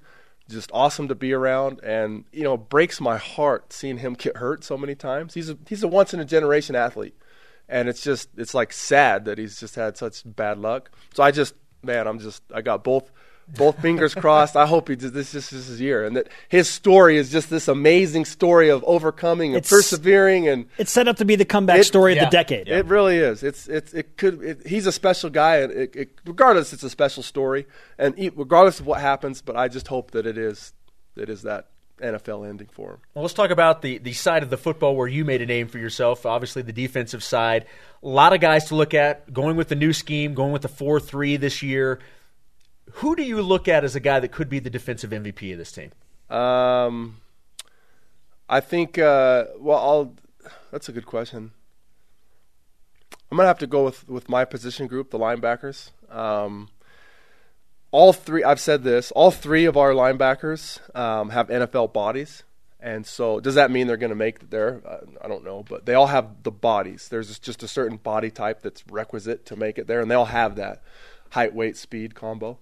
[0.49, 4.63] just awesome to be around, and you know, breaks my heart seeing him get hurt
[4.63, 5.35] so many times.
[5.35, 7.17] He's a he's a once in a generation athlete,
[7.69, 10.93] and it's just it's like sad that he's just had such bad luck.
[11.13, 11.55] So I just
[11.87, 13.11] man, I'm just I got both
[13.49, 14.57] both fingers crossed.
[14.57, 17.49] I hope he does this this is his year, and that his story is just
[17.49, 21.45] this amazing story of overcoming and It's- persevering, and It's set up to be the
[21.45, 22.67] comeback It- story of the decade.
[22.69, 23.43] it really is.
[23.45, 24.43] It's it's it could.
[24.43, 27.67] It, he's a special guy, and it, it, regardless, it's a special story,
[27.99, 30.73] and e- regardless of what happens, but I just hope that it is
[31.17, 31.69] it is that
[31.99, 32.99] NFL ending for him.
[33.15, 35.69] Well, let's talk about the, the side of the football where you made a name
[35.69, 36.27] for yourself.
[36.27, 37.67] Obviously, the defensive side.
[38.03, 39.33] A lot of guys to look at.
[39.33, 41.99] Going with the new scheme, going with the 4 3 this year.
[42.93, 45.59] Who do you look at as a guy that could be the defensive MVP of
[45.59, 45.91] this team?
[46.31, 47.21] Um,
[48.49, 48.99] I think.
[48.99, 50.15] Uh, well, I'll.
[50.71, 51.53] That's a good question.
[53.31, 55.91] I'm gonna have to go with with my position group, the linebackers.
[56.11, 56.69] Um,
[57.91, 58.45] all three.
[58.45, 59.11] I've said this.
[59.13, 62.43] All three of our linebackers um, have NFL bodies,
[62.81, 64.83] and so does that mean they're going to make there?
[64.87, 67.09] Uh, I don't know, but they all have the bodies.
[67.09, 70.27] There's just a certain body type that's requisite to make it there, and they all
[70.27, 70.83] have that
[71.31, 72.59] height, weight, speed combo.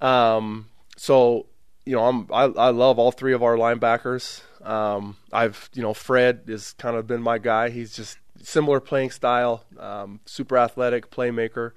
[0.00, 1.46] Um, so
[1.84, 4.42] you know, I'm I, I love all three of our linebackers.
[4.64, 7.70] Um, I've you know Fred has kind of been my guy.
[7.70, 11.72] He's just similar playing style, um, super athletic playmaker,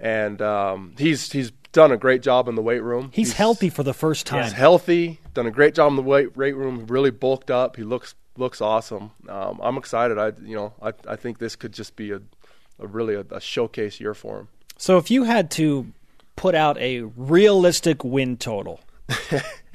[0.00, 3.10] and um, he's he's done a great job in the weight room.
[3.12, 4.42] He's, healthy for the first time.
[4.42, 5.20] He's healthy.
[5.34, 6.86] Done a great job in the weight weight room.
[6.86, 7.76] Really bulked up.
[7.76, 9.12] He looks looks awesome.
[9.28, 10.18] Um, I'm excited.
[10.18, 12.20] I you know I I think this could just be a,
[12.78, 14.48] a really a, a showcase year for him.
[14.76, 15.92] So if you had to
[16.36, 18.80] put out a realistic win total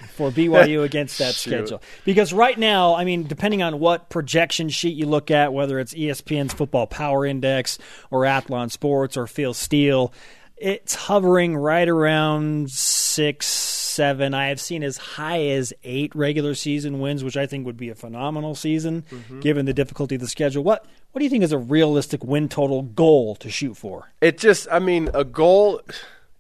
[0.05, 4.95] for BYU against that schedule, because right now, I mean, depending on what projection sheet
[4.95, 7.77] you look at, whether it's ESPN's Football Power Index
[8.11, 10.13] or Athlon Sports or Phil Steele,
[10.57, 14.33] it's hovering right around six, seven.
[14.33, 17.89] I have seen as high as eight regular season wins, which I think would be
[17.89, 19.41] a phenomenal season mm-hmm.
[19.41, 20.63] given the difficulty of the schedule.
[20.63, 24.11] What what do you think is a realistic win total goal to shoot for?
[24.21, 25.81] It just I mean a goal.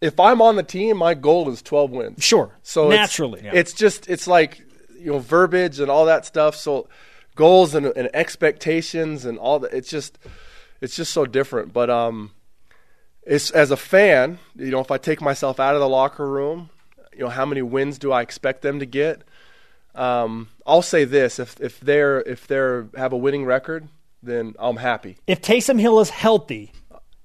[0.05, 2.23] If I'm on the team, my goal is 12 wins.
[2.23, 2.51] Sure.
[2.63, 4.61] So it's- naturally, it's, just it's like
[4.99, 6.55] you know verbiage and all that stuff.
[6.55, 6.87] So
[7.35, 9.73] goals and, and expectations and all that.
[9.73, 10.17] It's just
[10.81, 11.73] it's just so different.
[11.73, 12.31] But um,
[13.23, 16.69] it's as a fan, you know, if I take myself out of the locker room,
[17.13, 19.23] you know, how many wins do I expect them to get?
[19.95, 23.87] Um, I'll say this: if if they're if they're have a winning record,
[24.21, 26.71] then I'm happy if Taysom Hill is healthy,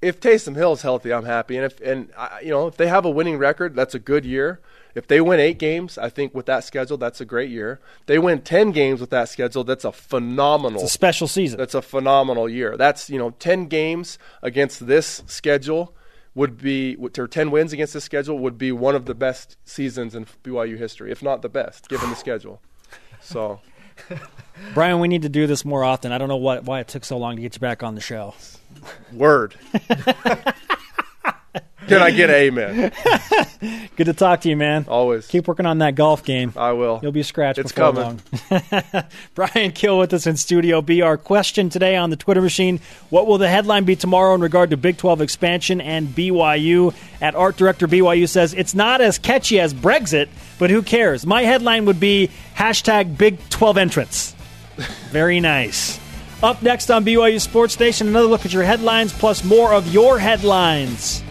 [0.02, 1.56] if Taysom Hill is healthy, I'm happy.
[1.56, 4.24] And if and I, you know if they have a winning record, that's a good
[4.24, 4.60] year.
[4.94, 7.80] If they win eight games, I think with that schedule, that's a great year.
[8.06, 10.80] They win ten games with that schedule, that's a phenomenal.
[10.80, 11.58] it's a special season.
[11.58, 12.76] that's a phenomenal year.
[12.76, 15.94] That's you know ten games against this schedule
[16.34, 20.14] would be or ten wins against this schedule would be one of the best seasons
[20.14, 22.62] in BYU history, if not the best, given the schedule.
[23.20, 23.60] So
[24.74, 26.12] Bryan, we need to do this more often.
[26.12, 28.00] I don't know what, why it took so long to get you back on the
[28.00, 28.34] show.
[29.12, 29.54] word.
[31.90, 32.92] Can I get an amen?
[33.96, 34.86] Good to talk to you, man.
[34.88, 35.26] Always.
[35.26, 36.52] Keep working on that golf game.
[36.56, 37.00] I will.
[37.02, 38.20] You'll be scratched It's coming.
[39.34, 41.02] Bryan Kehl with us in Studio B.
[41.02, 44.70] Our question today on the Twitter machine What will the headline be tomorrow in regard
[44.70, 46.94] to Big 12 expansion and BYU?
[47.20, 51.26] At Art Director BYU says, It's not as catchy as Brexit, but who cares?
[51.26, 54.34] My headline would be hashtag Big 12 entrance.
[55.10, 55.98] Very nice.
[56.42, 60.18] Up next on BYU Sports Nation, another look at your headlines plus more of your
[60.18, 61.22] headlines.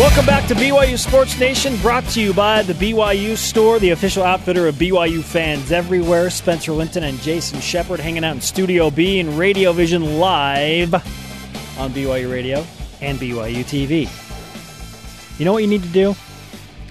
[0.00, 4.22] Welcome back to BYU Sports Nation, brought to you by the BYU Store, the official
[4.22, 6.30] outfitter of BYU fans everywhere.
[6.30, 11.90] Spencer Linton and Jason Shepard hanging out in Studio B and Radio Vision live on
[11.92, 12.64] BYU Radio
[13.02, 14.08] and BYU TV.
[15.38, 16.16] You know what you need to do?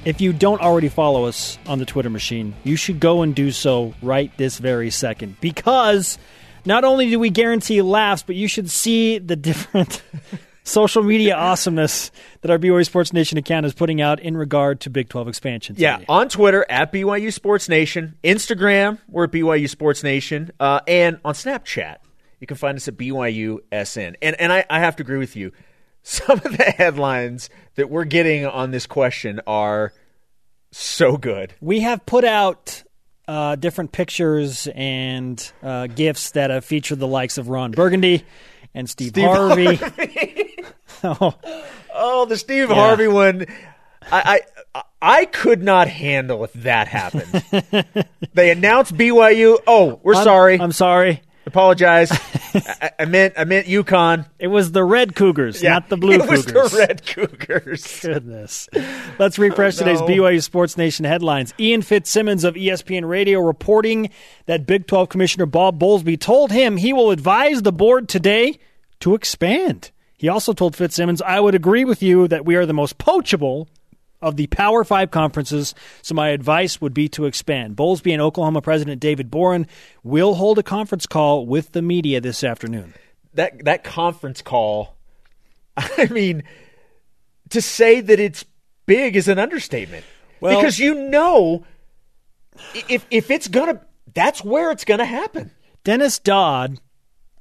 [0.06, 3.50] If you don't already follow us on the Twitter machine, you should go and do
[3.50, 5.36] so right this very second.
[5.42, 6.20] Because
[6.64, 10.04] not only do we guarantee laughs, but you should see the different
[10.70, 14.90] social media awesomeness that our BYU Sports Nation account is putting out in regard to
[14.90, 15.76] Big 12 expansion.
[15.78, 21.20] Yeah, on Twitter at BYU Sports Nation, Instagram we're at BYU Sports Nation, uh, and
[21.26, 21.98] on Snapchat
[22.40, 24.16] you can find us at BYU SN.
[24.22, 25.52] And and I, I have to agree with you.
[26.04, 29.94] Some of the headlines that we're getting on this question are
[30.72, 31.54] so good.
[31.60, 32.84] We have put out
[33.28, 38.24] uh, different pictures and uh, gifts that have featured the likes of Ron Burgundy
[38.74, 39.80] and Steve, Harvey.
[41.04, 41.36] oh,
[41.94, 43.46] Oh, the Steve Harvey one.
[44.12, 44.42] I,
[44.74, 47.44] I I could not handle if that happened.
[48.34, 49.58] they announced BYU.
[49.68, 50.60] Oh, we're I'm- sorry.
[50.60, 51.22] I'm sorry.
[51.50, 52.12] Apologize.
[52.54, 54.28] I, I meant I meant UConn.
[54.38, 56.72] It was the Red Cougars, not the Blue it was Cougars.
[56.72, 58.00] the Red Cougars.
[58.04, 58.70] Goodness.
[59.18, 60.08] Let's refresh oh, today's no.
[60.08, 61.56] BYU Sports Nation headlines.
[61.60, 64.12] Ian Fitzsimmons of ESPN Radio reporting
[64.46, 68.60] that Big 12 Commissioner Bob Bowlesby told him he will advise the board today
[69.00, 69.90] to expand.
[70.16, 73.68] He also told Fitzsimmons, I would agree with you that we are the most poachable
[74.22, 77.76] of the Power Five conferences, so my advice would be to expand.
[77.76, 79.66] Bowlesby and Oklahoma President David Boren
[80.04, 82.94] will hold a conference call with the media this afternoon.
[83.34, 84.96] that that conference call
[85.78, 86.44] i mean
[87.50, 88.44] to say that it's
[88.86, 90.04] big is an understatement
[90.42, 91.64] Well- because you know
[92.88, 93.82] if if it's gonna
[94.14, 95.52] that's where it's gonna happen
[95.86, 96.80] Dennis Dodd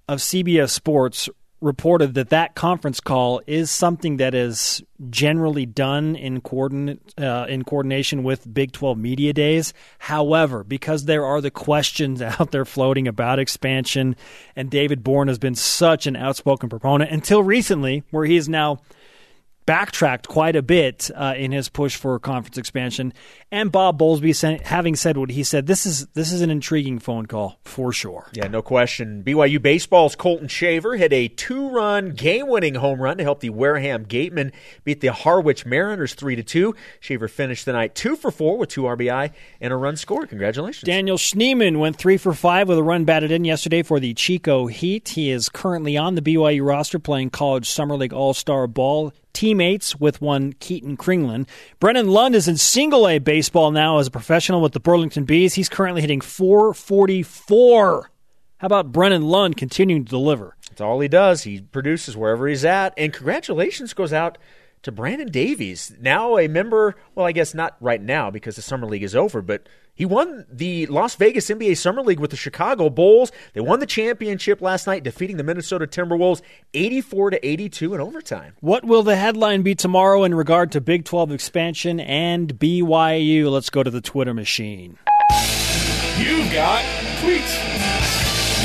[0.07, 1.29] of CBS Sports
[1.61, 7.64] reported that that conference call is something that is generally done in coordinate uh, in
[7.64, 9.72] coordination with Big 12 media days.
[9.98, 14.16] However, because there are the questions out there floating about expansion,
[14.54, 18.78] and David Boren has been such an outspoken proponent until recently, where he is now
[19.68, 23.12] backtracked quite a bit uh, in his push for conference expansion.
[23.52, 27.26] And Bob Bowlesby, having said what he said, this is this is an intriguing phone
[27.26, 28.30] call for sure.
[28.32, 29.22] Yeah, no question.
[29.22, 34.52] BYU baseball's Colton Shaver hit a two-run game-winning home run to help the Wareham Gatemen
[34.84, 36.74] beat the Harwich Mariners three to two.
[37.00, 40.30] Shaver finished the night two for four with two RBI and a run scored.
[40.30, 44.14] Congratulations, Daniel Schneemann went three for five with a run batted in yesterday for the
[44.14, 45.10] Chico Heat.
[45.10, 49.12] He is currently on the BYU roster playing college summer league all star ball.
[49.39, 51.47] Teammates with one Keaton Kringlen.
[51.78, 55.55] Brennan Lund is in single A baseball now as a professional with the Burlington Bees.
[55.55, 58.11] He's currently hitting 444.
[58.57, 60.57] How about Brennan Lund continuing to deliver?
[60.68, 61.45] That's all he does.
[61.45, 62.95] He produces wherever he's at.
[62.97, 64.39] And congratulations goes out
[64.83, 66.97] to Brandon Davies, now a member.
[67.14, 70.47] Well, I guess not right now because the summer league is over, but he won
[70.51, 73.33] the Las Vegas NBA Summer League with the Chicago Bulls.
[73.53, 76.41] They won the championship last night, defeating the Minnesota Timberwolves
[76.72, 78.55] 84 to 82 in overtime.
[78.61, 83.51] What will the headline be tomorrow in regard to Big 12 expansion and BYU?
[83.51, 84.99] Let's go to the Twitter machine.
[86.18, 86.85] You got
[87.20, 87.79] tweets.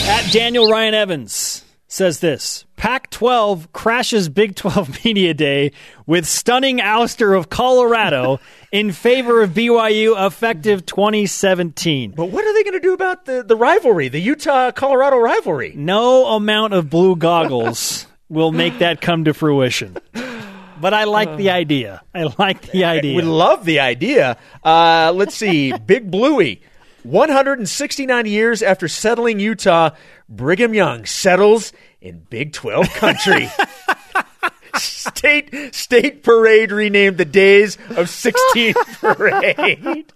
[0.06, 1.53] At Daniel Ryan Evans
[1.94, 5.72] says this Pac 12 crashes Big 12 Media Day
[6.08, 8.40] with stunning ouster of Colorado
[8.72, 12.12] in favor of BYU effective 2017.
[12.12, 15.74] But what are they going to do about the, the rivalry, the Utah Colorado rivalry?
[15.76, 19.96] No amount of blue goggles will make that come to fruition.
[20.82, 22.02] But I like the idea.
[22.14, 23.16] I like the idea.
[23.16, 24.38] We love the idea.
[24.64, 25.72] Uh, let's see.
[25.78, 26.62] Big Bluey.
[27.04, 29.92] 169 years after settling Utah,
[30.30, 33.50] Brigham Young settles in Big 12 country.
[34.76, 40.12] state state parade renamed the days of 16 parade.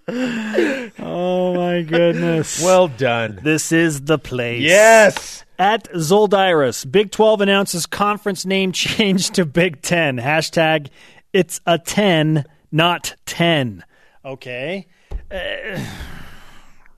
[0.99, 2.61] Oh my goodness.
[2.63, 3.39] Well done.
[3.43, 4.61] this is the place.
[4.61, 5.43] Yes.
[5.59, 10.17] At Zoldirus, Big 12 announces conference name change to Big 10.
[10.17, 10.89] Hashtag
[11.33, 13.83] it's a 10, not 10.
[14.23, 14.87] Okay.
[15.29, 15.79] Uh,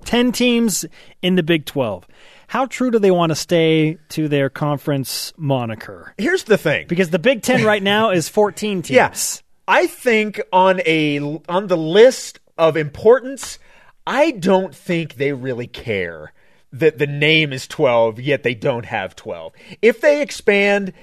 [0.06, 0.86] 10 teams
[1.22, 2.08] in the Big 12.
[2.47, 6.14] How true do they want to stay to their conference moniker?
[6.18, 6.88] Here's the thing.
[6.88, 8.89] Because the Big 10 right now is 14 teams.
[8.89, 9.43] Yes.
[9.68, 13.60] I think on a on the list of importance,
[14.08, 16.34] I don't think they really care
[16.74, 19.54] that the name is 12 yet they don't have 12.
[19.84, 20.93] If they expand,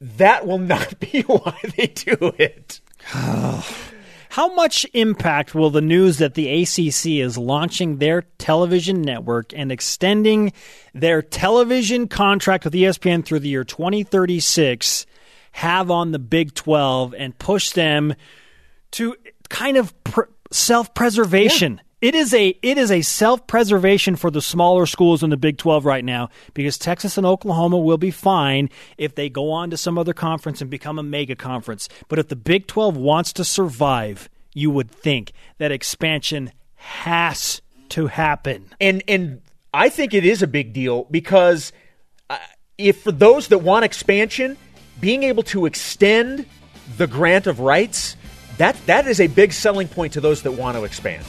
[0.00, 2.80] that will not be why they do it.
[4.34, 9.70] How much impact will the news that the ACC is launching their television network and
[9.70, 10.52] extending
[10.92, 15.06] their television contract with ESPN through the year 2036
[15.52, 18.12] have on the Big 12 and push them
[18.90, 19.14] to
[19.50, 21.80] kind of pr- self-preservation?
[22.04, 25.86] It is a it is a self-preservation for the smaller schools in the Big 12
[25.86, 29.96] right now because Texas and Oklahoma will be fine if they go on to some
[29.96, 31.88] other conference and become a mega conference.
[32.08, 38.08] But if the Big 12 wants to survive, you would think that expansion has to
[38.08, 38.66] happen.
[38.78, 39.40] And and
[39.72, 41.72] I think it is a big deal because
[42.28, 42.36] uh,
[42.76, 44.58] if for those that want expansion,
[45.00, 46.44] being able to extend
[46.98, 48.14] the grant of rights,
[48.58, 51.24] that that is a big selling point to those that want to expand.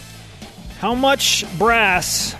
[0.79, 2.35] How much brass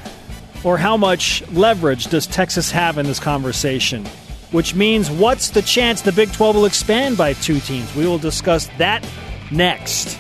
[0.64, 4.06] or how much leverage does Texas have in this conversation?
[4.52, 7.94] Which means, what's the chance the Big 12 will expand by two teams?
[7.96, 9.08] We will discuss that
[9.52, 10.18] next.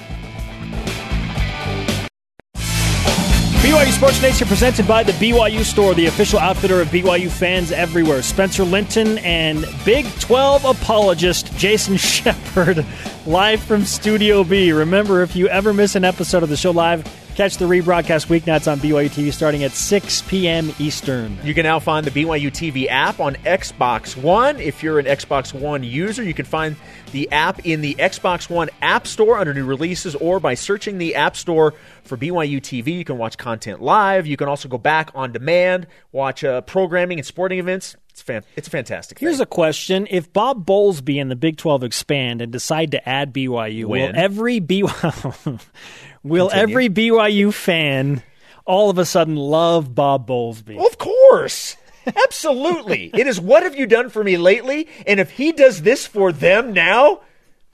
[3.65, 8.21] BYU Sports Nation presented by the BYU Store, the official outfitter of BYU fans everywhere.
[8.21, 12.85] Spencer Linton and Big 12 apologist Jason Shepard
[13.25, 14.71] live from Studio B.
[14.71, 17.03] Remember, if you ever miss an episode of the show live,
[17.35, 20.73] catch the rebroadcast weeknights on BYU TV starting at 6 p.m.
[20.79, 21.37] Eastern.
[21.43, 24.57] You can now find the BYU TV app on Xbox One.
[24.61, 26.77] If you're an Xbox One user, you can find
[27.11, 31.15] the app in the Xbox One App Store under new releases or by searching the
[31.15, 31.73] App Store
[32.03, 32.97] for BYU TV.
[32.97, 34.25] You can watch content live.
[34.25, 37.97] You can also go back on demand, watch uh, programming and sporting events.
[38.15, 39.19] It's fan- it's a fantastic.
[39.19, 39.43] Here's thing.
[39.43, 43.83] a question: If Bob Bowlesby and the Big 12 expand and decide to add BYU,
[43.83, 45.59] will every BYU
[46.23, 46.63] will Continue.
[46.73, 48.23] every BYU fan
[48.63, 50.77] all of a sudden love Bob Bowlesby?
[50.79, 51.75] Of course.
[52.07, 53.09] Absolutely.
[53.13, 54.87] it is what have you done for me lately?
[55.05, 57.19] And if he does this for them now,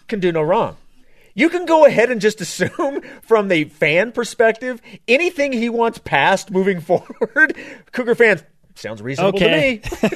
[0.08, 0.76] can do no wrong.
[1.36, 6.50] You can go ahead and just assume from the fan perspective, anything he wants passed
[6.50, 7.56] moving forward,
[7.92, 8.44] Cougar fans,
[8.76, 9.78] Sounds reasonable Okay.
[9.80, 10.08] to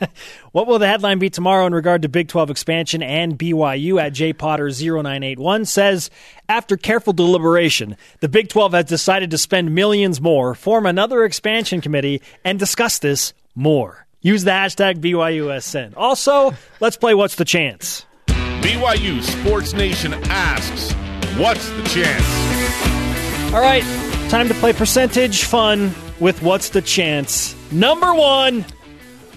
[0.00, 0.06] me.
[0.52, 4.12] What will the headline be tomorrow in regard to Big 12 expansion and BYU at
[4.12, 6.10] jpotter0981 says
[6.48, 11.80] after careful deliberation, the Big 12 has decided to spend millions more, form another expansion
[11.80, 14.06] committee and discuss this more.
[14.20, 15.94] Use the hashtag BYUSN.
[15.96, 18.04] Also, let's play what's the chance.
[18.26, 20.92] BYU Sports Nation asks,
[21.38, 23.52] What's the chance?
[23.54, 23.82] All right,
[24.28, 27.54] time to play percentage fun with what's the chance.
[27.72, 28.64] Number 1,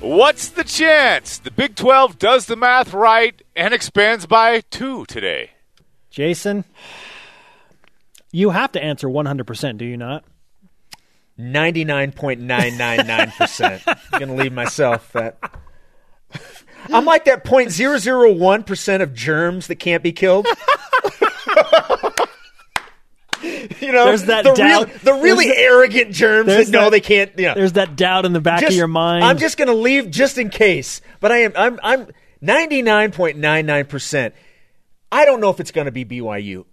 [0.01, 1.39] What's the chance?
[1.39, 5.49] The Big 12 does the math right and expands by two today.
[6.09, 6.63] Jason.
[8.31, 10.23] You have to answer 100%, do you not?
[11.39, 13.81] 99.999%.
[13.87, 15.39] I'm going to leave myself that.
[16.89, 20.45] I'm like that 0.001% of germs that can't be killed.
[23.81, 26.91] you know, There's that the, doubt- real, the really there's- arrogant germs that know that-
[26.91, 27.31] they can't.
[27.37, 27.53] Yeah.
[27.53, 29.23] There's that doubt in the back of your mind.
[29.23, 32.07] I'm just going to leave just in case, but I am I'm I'm
[32.43, 34.31] 99.99%.
[35.11, 36.65] I don't know if it's going to be BYU,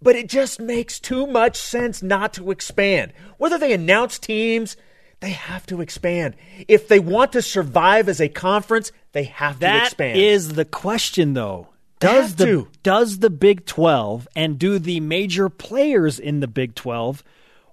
[0.00, 3.12] but it just makes too much sense not to expand.
[3.38, 4.76] Whether they announce teams,
[5.20, 6.36] they have to expand.
[6.68, 10.18] If they want to survive as a conference, they have to expand.
[10.18, 11.68] is the question, though.
[12.00, 12.68] Does the to.
[12.82, 17.22] does the Big Twelve and do the major players in the Big Twelve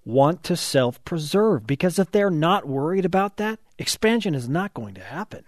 [0.04, 1.68] want to self preserve?
[1.68, 5.44] Because if they're not worried about that, expansion is not going to happen.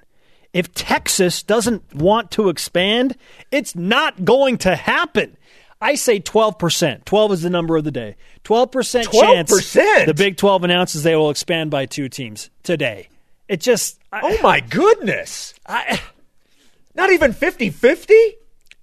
[0.54, 3.18] If Texas doesn't want to expand,
[3.52, 5.38] it's not going to happen.
[5.80, 7.06] I say 12%.
[7.06, 8.16] 12 is the number of the day.
[8.46, 10.06] 12% chance 12%?
[10.08, 13.10] the Big 12 announces they will expand by two teams today.
[13.48, 15.54] It just I- oh my goodness.
[15.68, 16.02] I,
[16.96, 18.16] Not even 50-50?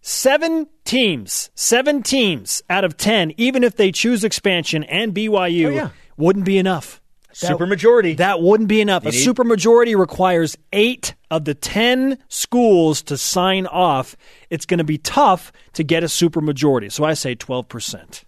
[0.04, 5.70] Seven teams, seven teams out of 10, even if they choose expansion and BYU, Oh,
[5.70, 5.88] yeah.
[6.18, 7.00] wouldn't be enough.
[7.40, 8.18] That- Supermajority.
[8.18, 9.06] That wouldn't be enough.
[9.06, 14.14] a need- supermajority requires eight of the 10 schools to sign off.
[14.50, 16.92] It's going to be tough to get a supermajority.
[16.92, 18.24] So I say 12%.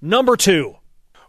[0.00, 0.76] Number two.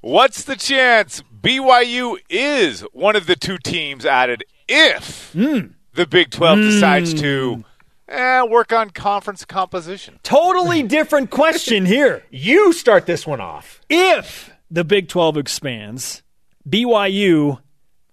[0.02, 5.74] What's the chance BYU is one of the two teams added if hmm.
[5.94, 7.62] the Big 12 decides to hmm.
[8.10, 10.20] Eh, work on conference composition?
[10.24, 12.24] Totally different question here.
[12.30, 13.82] you start this one off.
[13.90, 16.22] if the Big 12 expands,
[16.68, 17.60] BYU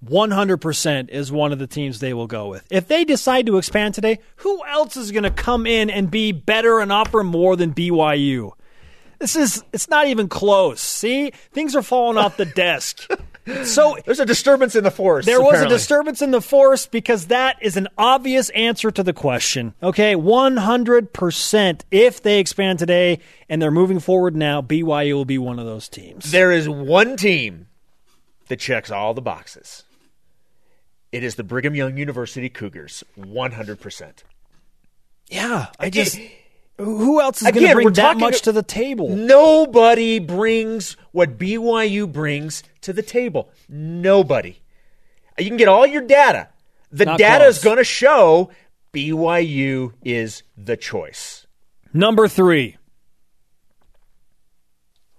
[0.05, 2.67] 100% is one of the teams they will go with.
[2.71, 6.33] If they decide to expand today, who else is going to come in and be
[6.33, 8.53] better and offer more than BYU?
[9.19, 10.81] This is it's not even close.
[10.81, 11.31] See?
[11.53, 13.09] Things are falling off the desk.
[13.65, 15.25] So There's a disturbance in the force.
[15.25, 19.13] there was a disturbance in the force because that is an obvious answer to the
[19.13, 19.75] question.
[19.83, 25.59] Okay, 100% if they expand today and they're moving forward now, BYU will be one
[25.61, 26.33] of those teams.
[26.33, 27.69] There is one team
[28.49, 29.85] that checks all the boxes.
[31.13, 34.13] It is the Brigham Young University Cougars, 100%.
[35.29, 36.19] Yeah, I just
[36.79, 39.09] who else is going to bring that much to the table?
[39.09, 43.51] Nobody brings what BYU brings to the table.
[43.69, 44.59] Nobody.
[45.39, 46.49] You can get all your data.
[46.93, 47.59] The Not data close.
[47.59, 48.51] is going to show
[48.93, 51.47] BYU is the choice.
[51.93, 52.77] Number three.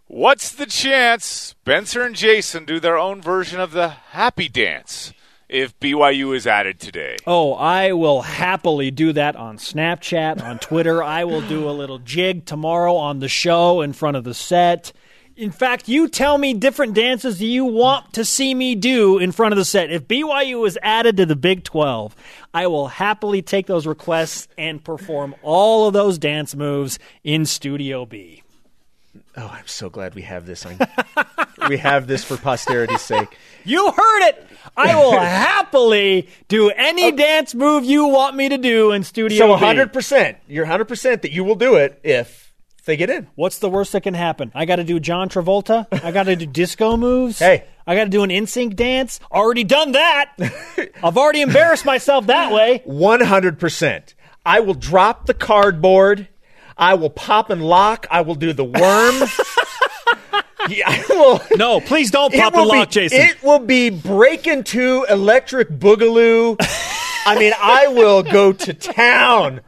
[0.05, 5.11] What's the chance Spencer and Jason do their own version of the happy dance
[5.49, 7.17] if BYU is added today?
[7.25, 11.03] Oh, I will happily do that on Snapchat, on Twitter.
[11.03, 14.91] I will do a little jig tomorrow on the show in front of the set.
[15.37, 19.53] In fact, you tell me different dances you want to see me do in front
[19.53, 19.91] of the set.
[19.91, 22.15] If BYU is added to the Big 12,
[22.55, 28.05] I will happily take those requests and perform all of those dance moves in Studio
[28.05, 28.41] B.
[29.35, 30.79] Oh, I'm so glad we have this on.
[31.69, 33.37] we have this for posterity's sake.
[33.67, 34.47] You heard it.
[34.77, 39.63] I will happily do any dance move you want me to do in Studio So
[39.63, 40.35] 100%.
[40.47, 42.53] You're 100% that you will do it if
[42.85, 43.27] they get in.
[43.35, 44.51] What's the worst that can happen?
[44.55, 45.85] I got to do John Travolta.
[45.91, 47.39] I got to do disco moves.
[47.39, 47.65] Hey.
[47.85, 49.19] I got to do an NSYNC dance.
[49.31, 50.33] Already done that.
[51.03, 52.83] I've already embarrassed myself that way.
[52.87, 54.13] 100%.
[54.45, 56.29] I will drop the cardboard.
[56.77, 58.07] I will pop and lock.
[58.09, 59.29] I will do the worm.
[60.69, 61.41] yeah, will.
[61.55, 63.19] No, please don't pop the lock, be, Jason.
[63.21, 66.55] It will be break into electric boogaloo.
[67.25, 69.61] I mean, I will go to town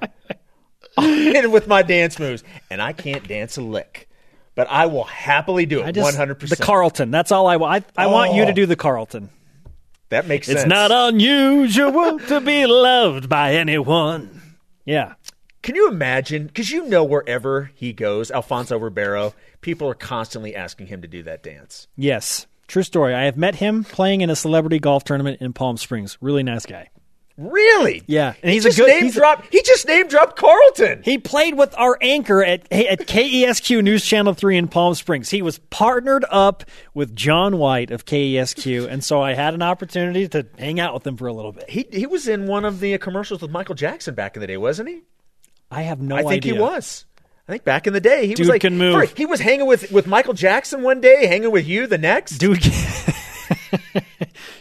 [0.98, 4.10] and with my dance moves, and I can't dance a lick,
[4.56, 5.98] but I will happily do it.
[5.98, 6.60] one hundred percent.
[6.60, 6.66] the.
[6.66, 7.12] Carlton.
[7.12, 7.86] That's all I want.
[7.98, 8.56] I, I want you to Oh.
[8.56, 9.30] do the Carlton.
[10.10, 10.62] That makes sense.
[10.62, 14.42] It's not unusual to be loved by anyone.
[14.86, 15.14] Yeah.
[15.70, 16.48] Can you imagine?
[16.48, 21.22] Because you know, wherever he goes, Alfonso Ribeiro, people are constantly asking him to do
[21.22, 21.88] that dance.
[21.96, 22.48] Yes.
[22.68, 23.14] True story.
[23.14, 26.18] I have met him playing in a celebrity golf tournament in Palm Springs.
[26.22, 26.90] Really nice guy.
[27.38, 28.02] Really?
[28.08, 28.88] Yeah, and He he's just a good.
[28.88, 29.46] name he's drop.
[29.52, 31.04] He just name dropped Carlton.
[31.06, 35.30] he played with our anchor at at KESQ News Channel Three in Palm Springs.
[35.30, 36.64] He was partnered up
[36.96, 41.06] with John White of KESQ, and so I had an opportunity to hang out with
[41.06, 41.70] him for a little bit.
[41.70, 44.58] He he was in one of the commercials with Michael Jackson back in the day,
[44.58, 45.04] wasn't he?
[45.72, 46.28] I have no idea.
[46.28, 46.54] I think idea.
[46.54, 47.06] he was.
[47.48, 49.12] I think back in the day he Dude was like can move.
[49.18, 52.38] He was hanging with with Michael Jackson one day, hanging with you the next.
[52.38, 52.64] dude.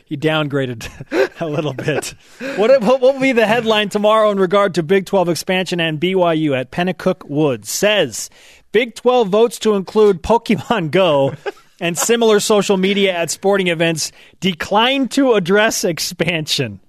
[0.06, 0.88] he downgraded
[1.40, 2.14] a little bit.
[2.56, 6.59] What, what will be the headline tomorrow in regard to Big 12 expansion and BYU
[6.59, 7.70] at Pennacook Woods?
[7.70, 8.30] Says
[8.72, 11.34] Big 12 votes to include Pokemon Go
[11.80, 16.80] and similar social media at sporting events decline to address expansion.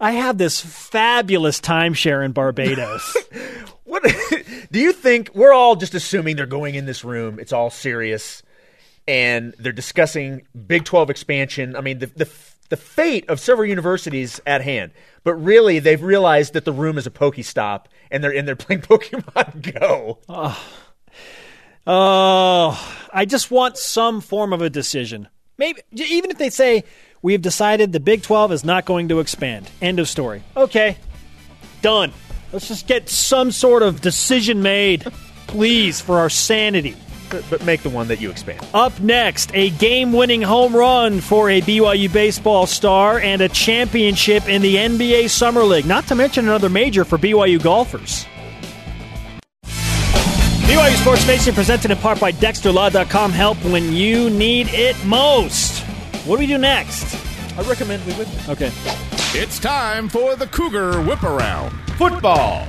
[0.00, 3.16] I have this fabulous timeshare in Barbados.
[3.88, 4.02] What
[4.70, 5.30] do you think?
[5.34, 7.38] We're all just assuming they're going in this room.
[7.40, 8.42] It's all serious,
[9.08, 11.74] and they're discussing Big Twelve expansion.
[11.74, 12.30] I mean, the the
[12.68, 14.92] the fate of several universities at hand.
[15.24, 18.82] But really, they've realized that the room is a Pokestop, and they're in they're playing
[18.82, 20.18] Pokemon Go.
[20.28, 20.68] Oh.
[21.86, 25.28] Oh, I just want some form of a decision.
[25.56, 26.84] Maybe even if they say
[27.22, 29.70] we have decided the Big 12 is not going to expand.
[29.80, 30.42] End of story.
[30.56, 30.96] Okay.
[31.82, 32.12] Done.
[32.52, 35.06] Let's just get some sort of decision made,
[35.46, 36.96] please, for our sanity.
[37.30, 38.66] But, but make the one that you expand.
[38.72, 44.48] Up next, a game winning home run for a BYU baseball star and a championship
[44.48, 45.84] in the NBA Summer League.
[45.84, 48.24] Not to mention another major for BYU golfers.
[49.62, 53.32] BYU Sports Nation presented in part by DexterLaw.com.
[53.32, 55.84] Help when you need it most.
[56.28, 57.16] What do we do next?
[57.56, 58.70] I recommend we with Okay.
[59.32, 61.70] It's time for the Cougar Whip Around.
[61.96, 62.66] Football.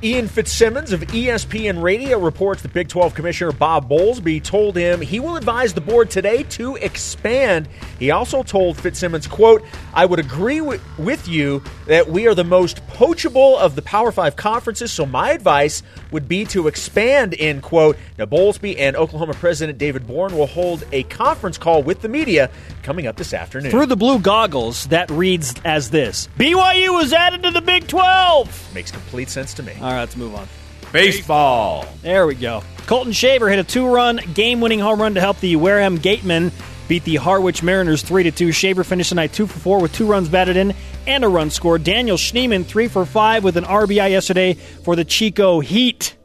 [0.00, 5.18] Ian Fitzsimmons of ESPN Radio reports that Big 12 Commissioner Bob Bowlesby told him he
[5.18, 7.68] will advise the board today to expand.
[7.98, 12.44] He also told Fitzsimmons, quote, I would agree wi- with you that we are the
[12.44, 15.82] most poachable of the Power 5 conferences, so my advice
[16.12, 17.96] would be to expand, end quote.
[18.18, 22.50] Now, Bowlesby and Oklahoma President David Boren will hold a conference call with the media
[22.84, 23.72] coming up this afternoon.
[23.72, 28.67] Through the blue goggles, that reads as this BYU was added to the Big 12.
[28.74, 29.72] Makes complete sense to me.
[29.80, 30.46] All right, let's move on.
[30.92, 31.86] Baseball.
[32.02, 32.62] There we go.
[32.86, 36.50] Colton Shaver hit a two-run game-winning home run to help the Wareham Gatemen
[36.88, 38.50] beat the Harwich Mariners three to two.
[38.50, 40.74] Shaver finished the night two for four with two runs batted in
[41.06, 41.84] and a run scored.
[41.84, 46.16] Daniel Schneemann three for five with an RBI yesterday for the Chico Heat.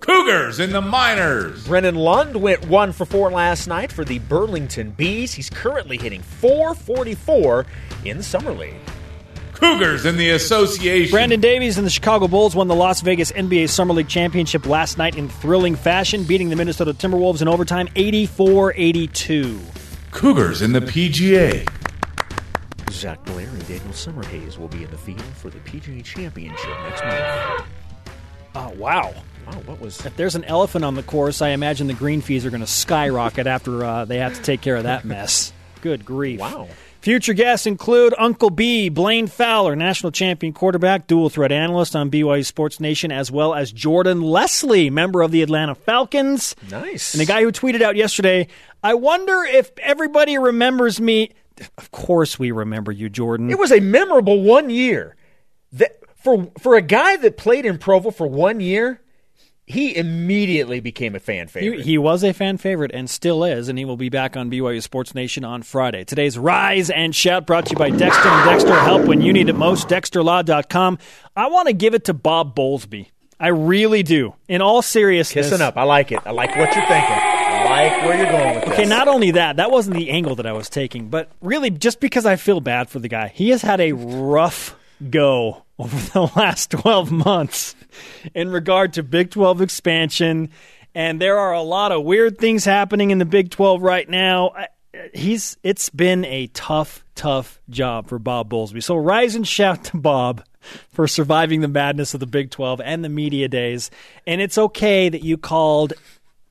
[0.00, 1.66] Cougars in the minors.
[1.66, 5.34] Brennan Lund went one for four last night for the Burlington Bees.
[5.34, 7.66] He's currently hitting 444
[8.04, 8.76] in the Summer League.
[9.58, 11.10] Cougars in the association.
[11.10, 14.98] Brandon Davies and the Chicago Bulls won the Las Vegas NBA Summer League Championship last
[14.98, 19.60] night in thrilling fashion, beating the Minnesota Timberwolves in overtime 84-82.
[20.12, 21.68] Cougars in the PGA.
[22.90, 27.04] Zach Blair and Daniel Summerhays will be in the field for the PGA Championship next
[27.04, 27.68] month.
[28.54, 29.12] Oh, wow.
[29.46, 32.46] Wow, what was If there's an elephant on the course, I imagine the green fees
[32.46, 35.52] are going to skyrocket after uh, they have to take care of that mess.
[35.80, 36.40] Good grief.
[36.40, 36.68] Wow.
[37.00, 42.44] Future guests include Uncle B, Blaine Fowler, national champion quarterback, dual threat analyst on BYU
[42.44, 46.56] Sports Nation, as well as Jordan Leslie, member of the Atlanta Falcons.
[46.70, 47.14] nice?
[47.14, 48.48] And the guy who tweeted out yesterday,
[48.82, 51.30] I wonder if everybody remembers me.
[51.76, 53.48] Of course, we remember you, Jordan.
[53.50, 55.14] It was a memorable one year.
[55.72, 59.00] That for for a guy that played in Provo for one year,
[59.68, 61.80] he immediately became a fan He, favorite.
[61.82, 64.82] he was a fan favorite and still is, and he will be back on BYU
[64.82, 66.04] Sports Nation on Friday.
[66.04, 69.48] Today's Rise and Shout brought to you by Dexter and Dexter Help when you need
[69.48, 69.88] it most.
[69.88, 70.98] DexterLaw.com.
[71.36, 73.08] I want to give it to Bob Bowlesby.
[73.40, 74.34] I really do.
[74.48, 75.50] In all seriousness.
[75.50, 75.76] Kissing up.
[75.76, 76.20] I like it.
[76.26, 77.18] I like what you're thinking.
[77.18, 78.72] I like where you're going with this.
[78.74, 82.00] Okay, not only that, that wasn't the angle that I was taking, but really just
[82.00, 83.28] because I feel bad for the guy.
[83.28, 84.74] He has had a rough
[85.10, 87.74] go over the last 12 months
[88.34, 90.50] in regard to Big 12 expansion,
[90.94, 94.52] and there are a lot of weird things happening in the Big 12 right now.
[95.14, 98.82] He's it's been a tough, tough job for Bob Bowlesby.
[98.82, 100.44] So rise and shout to Bob
[100.90, 103.90] for surviving the madness of the Big 12 and the media days.
[104.26, 105.92] And it's okay that you called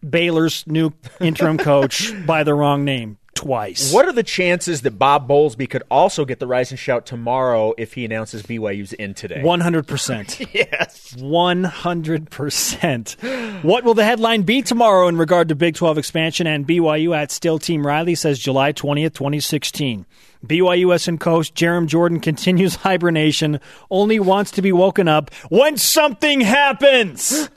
[0.07, 3.93] Baylor's new interim coach by the wrong name twice.
[3.93, 7.75] What are the chances that Bob Bowlesby could also get the rise and shout tomorrow
[7.77, 9.41] if he announces BYU's in today?
[9.43, 10.47] 100%.
[10.57, 11.13] Yes.
[11.17, 13.63] 100%.
[13.63, 17.31] What will the headline be tomorrow in regard to Big 12 expansion and BYU at
[17.31, 20.05] Still Team Riley says July 20th, 2016.
[20.45, 23.59] BYUSN coach Jarom Jordan continues hibernation,
[23.91, 27.49] only wants to be woken up when something happens.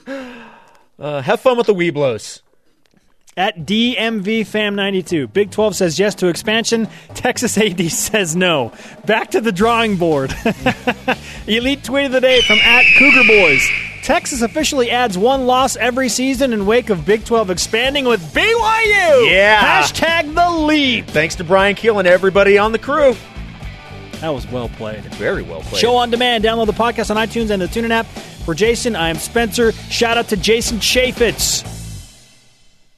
[0.99, 2.41] Uh, have fun with the Webelos.
[3.37, 6.89] At DMV Fam 92, Big 12 says yes to expansion.
[7.13, 8.73] Texas AD says no.
[9.05, 10.35] Back to the drawing board.
[11.47, 13.65] Elite tweet of the day from at Cougar Boys.
[14.03, 19.31] Texas officially adds one loss every season in wake of Big 12 expanding with BYU.
[19.31, 19.81] Yeah.
[19.81, 21.07] Hashtag the leap.
[21.07, 23.15] Thanks to Bryan Kehl and everybody on the crew.
[24.19, 25.05] That was well played.
[25.15, 25.79] Very well played.
[25.79, 26.43] Show on demand.
[26.43, 28.07] Download the podcast on iTunes and the TuneIn app.
[28.45, 29.71] For Jason, I am Spencer.
[29.71, 31.80] Shout out to Jason Chaffetz.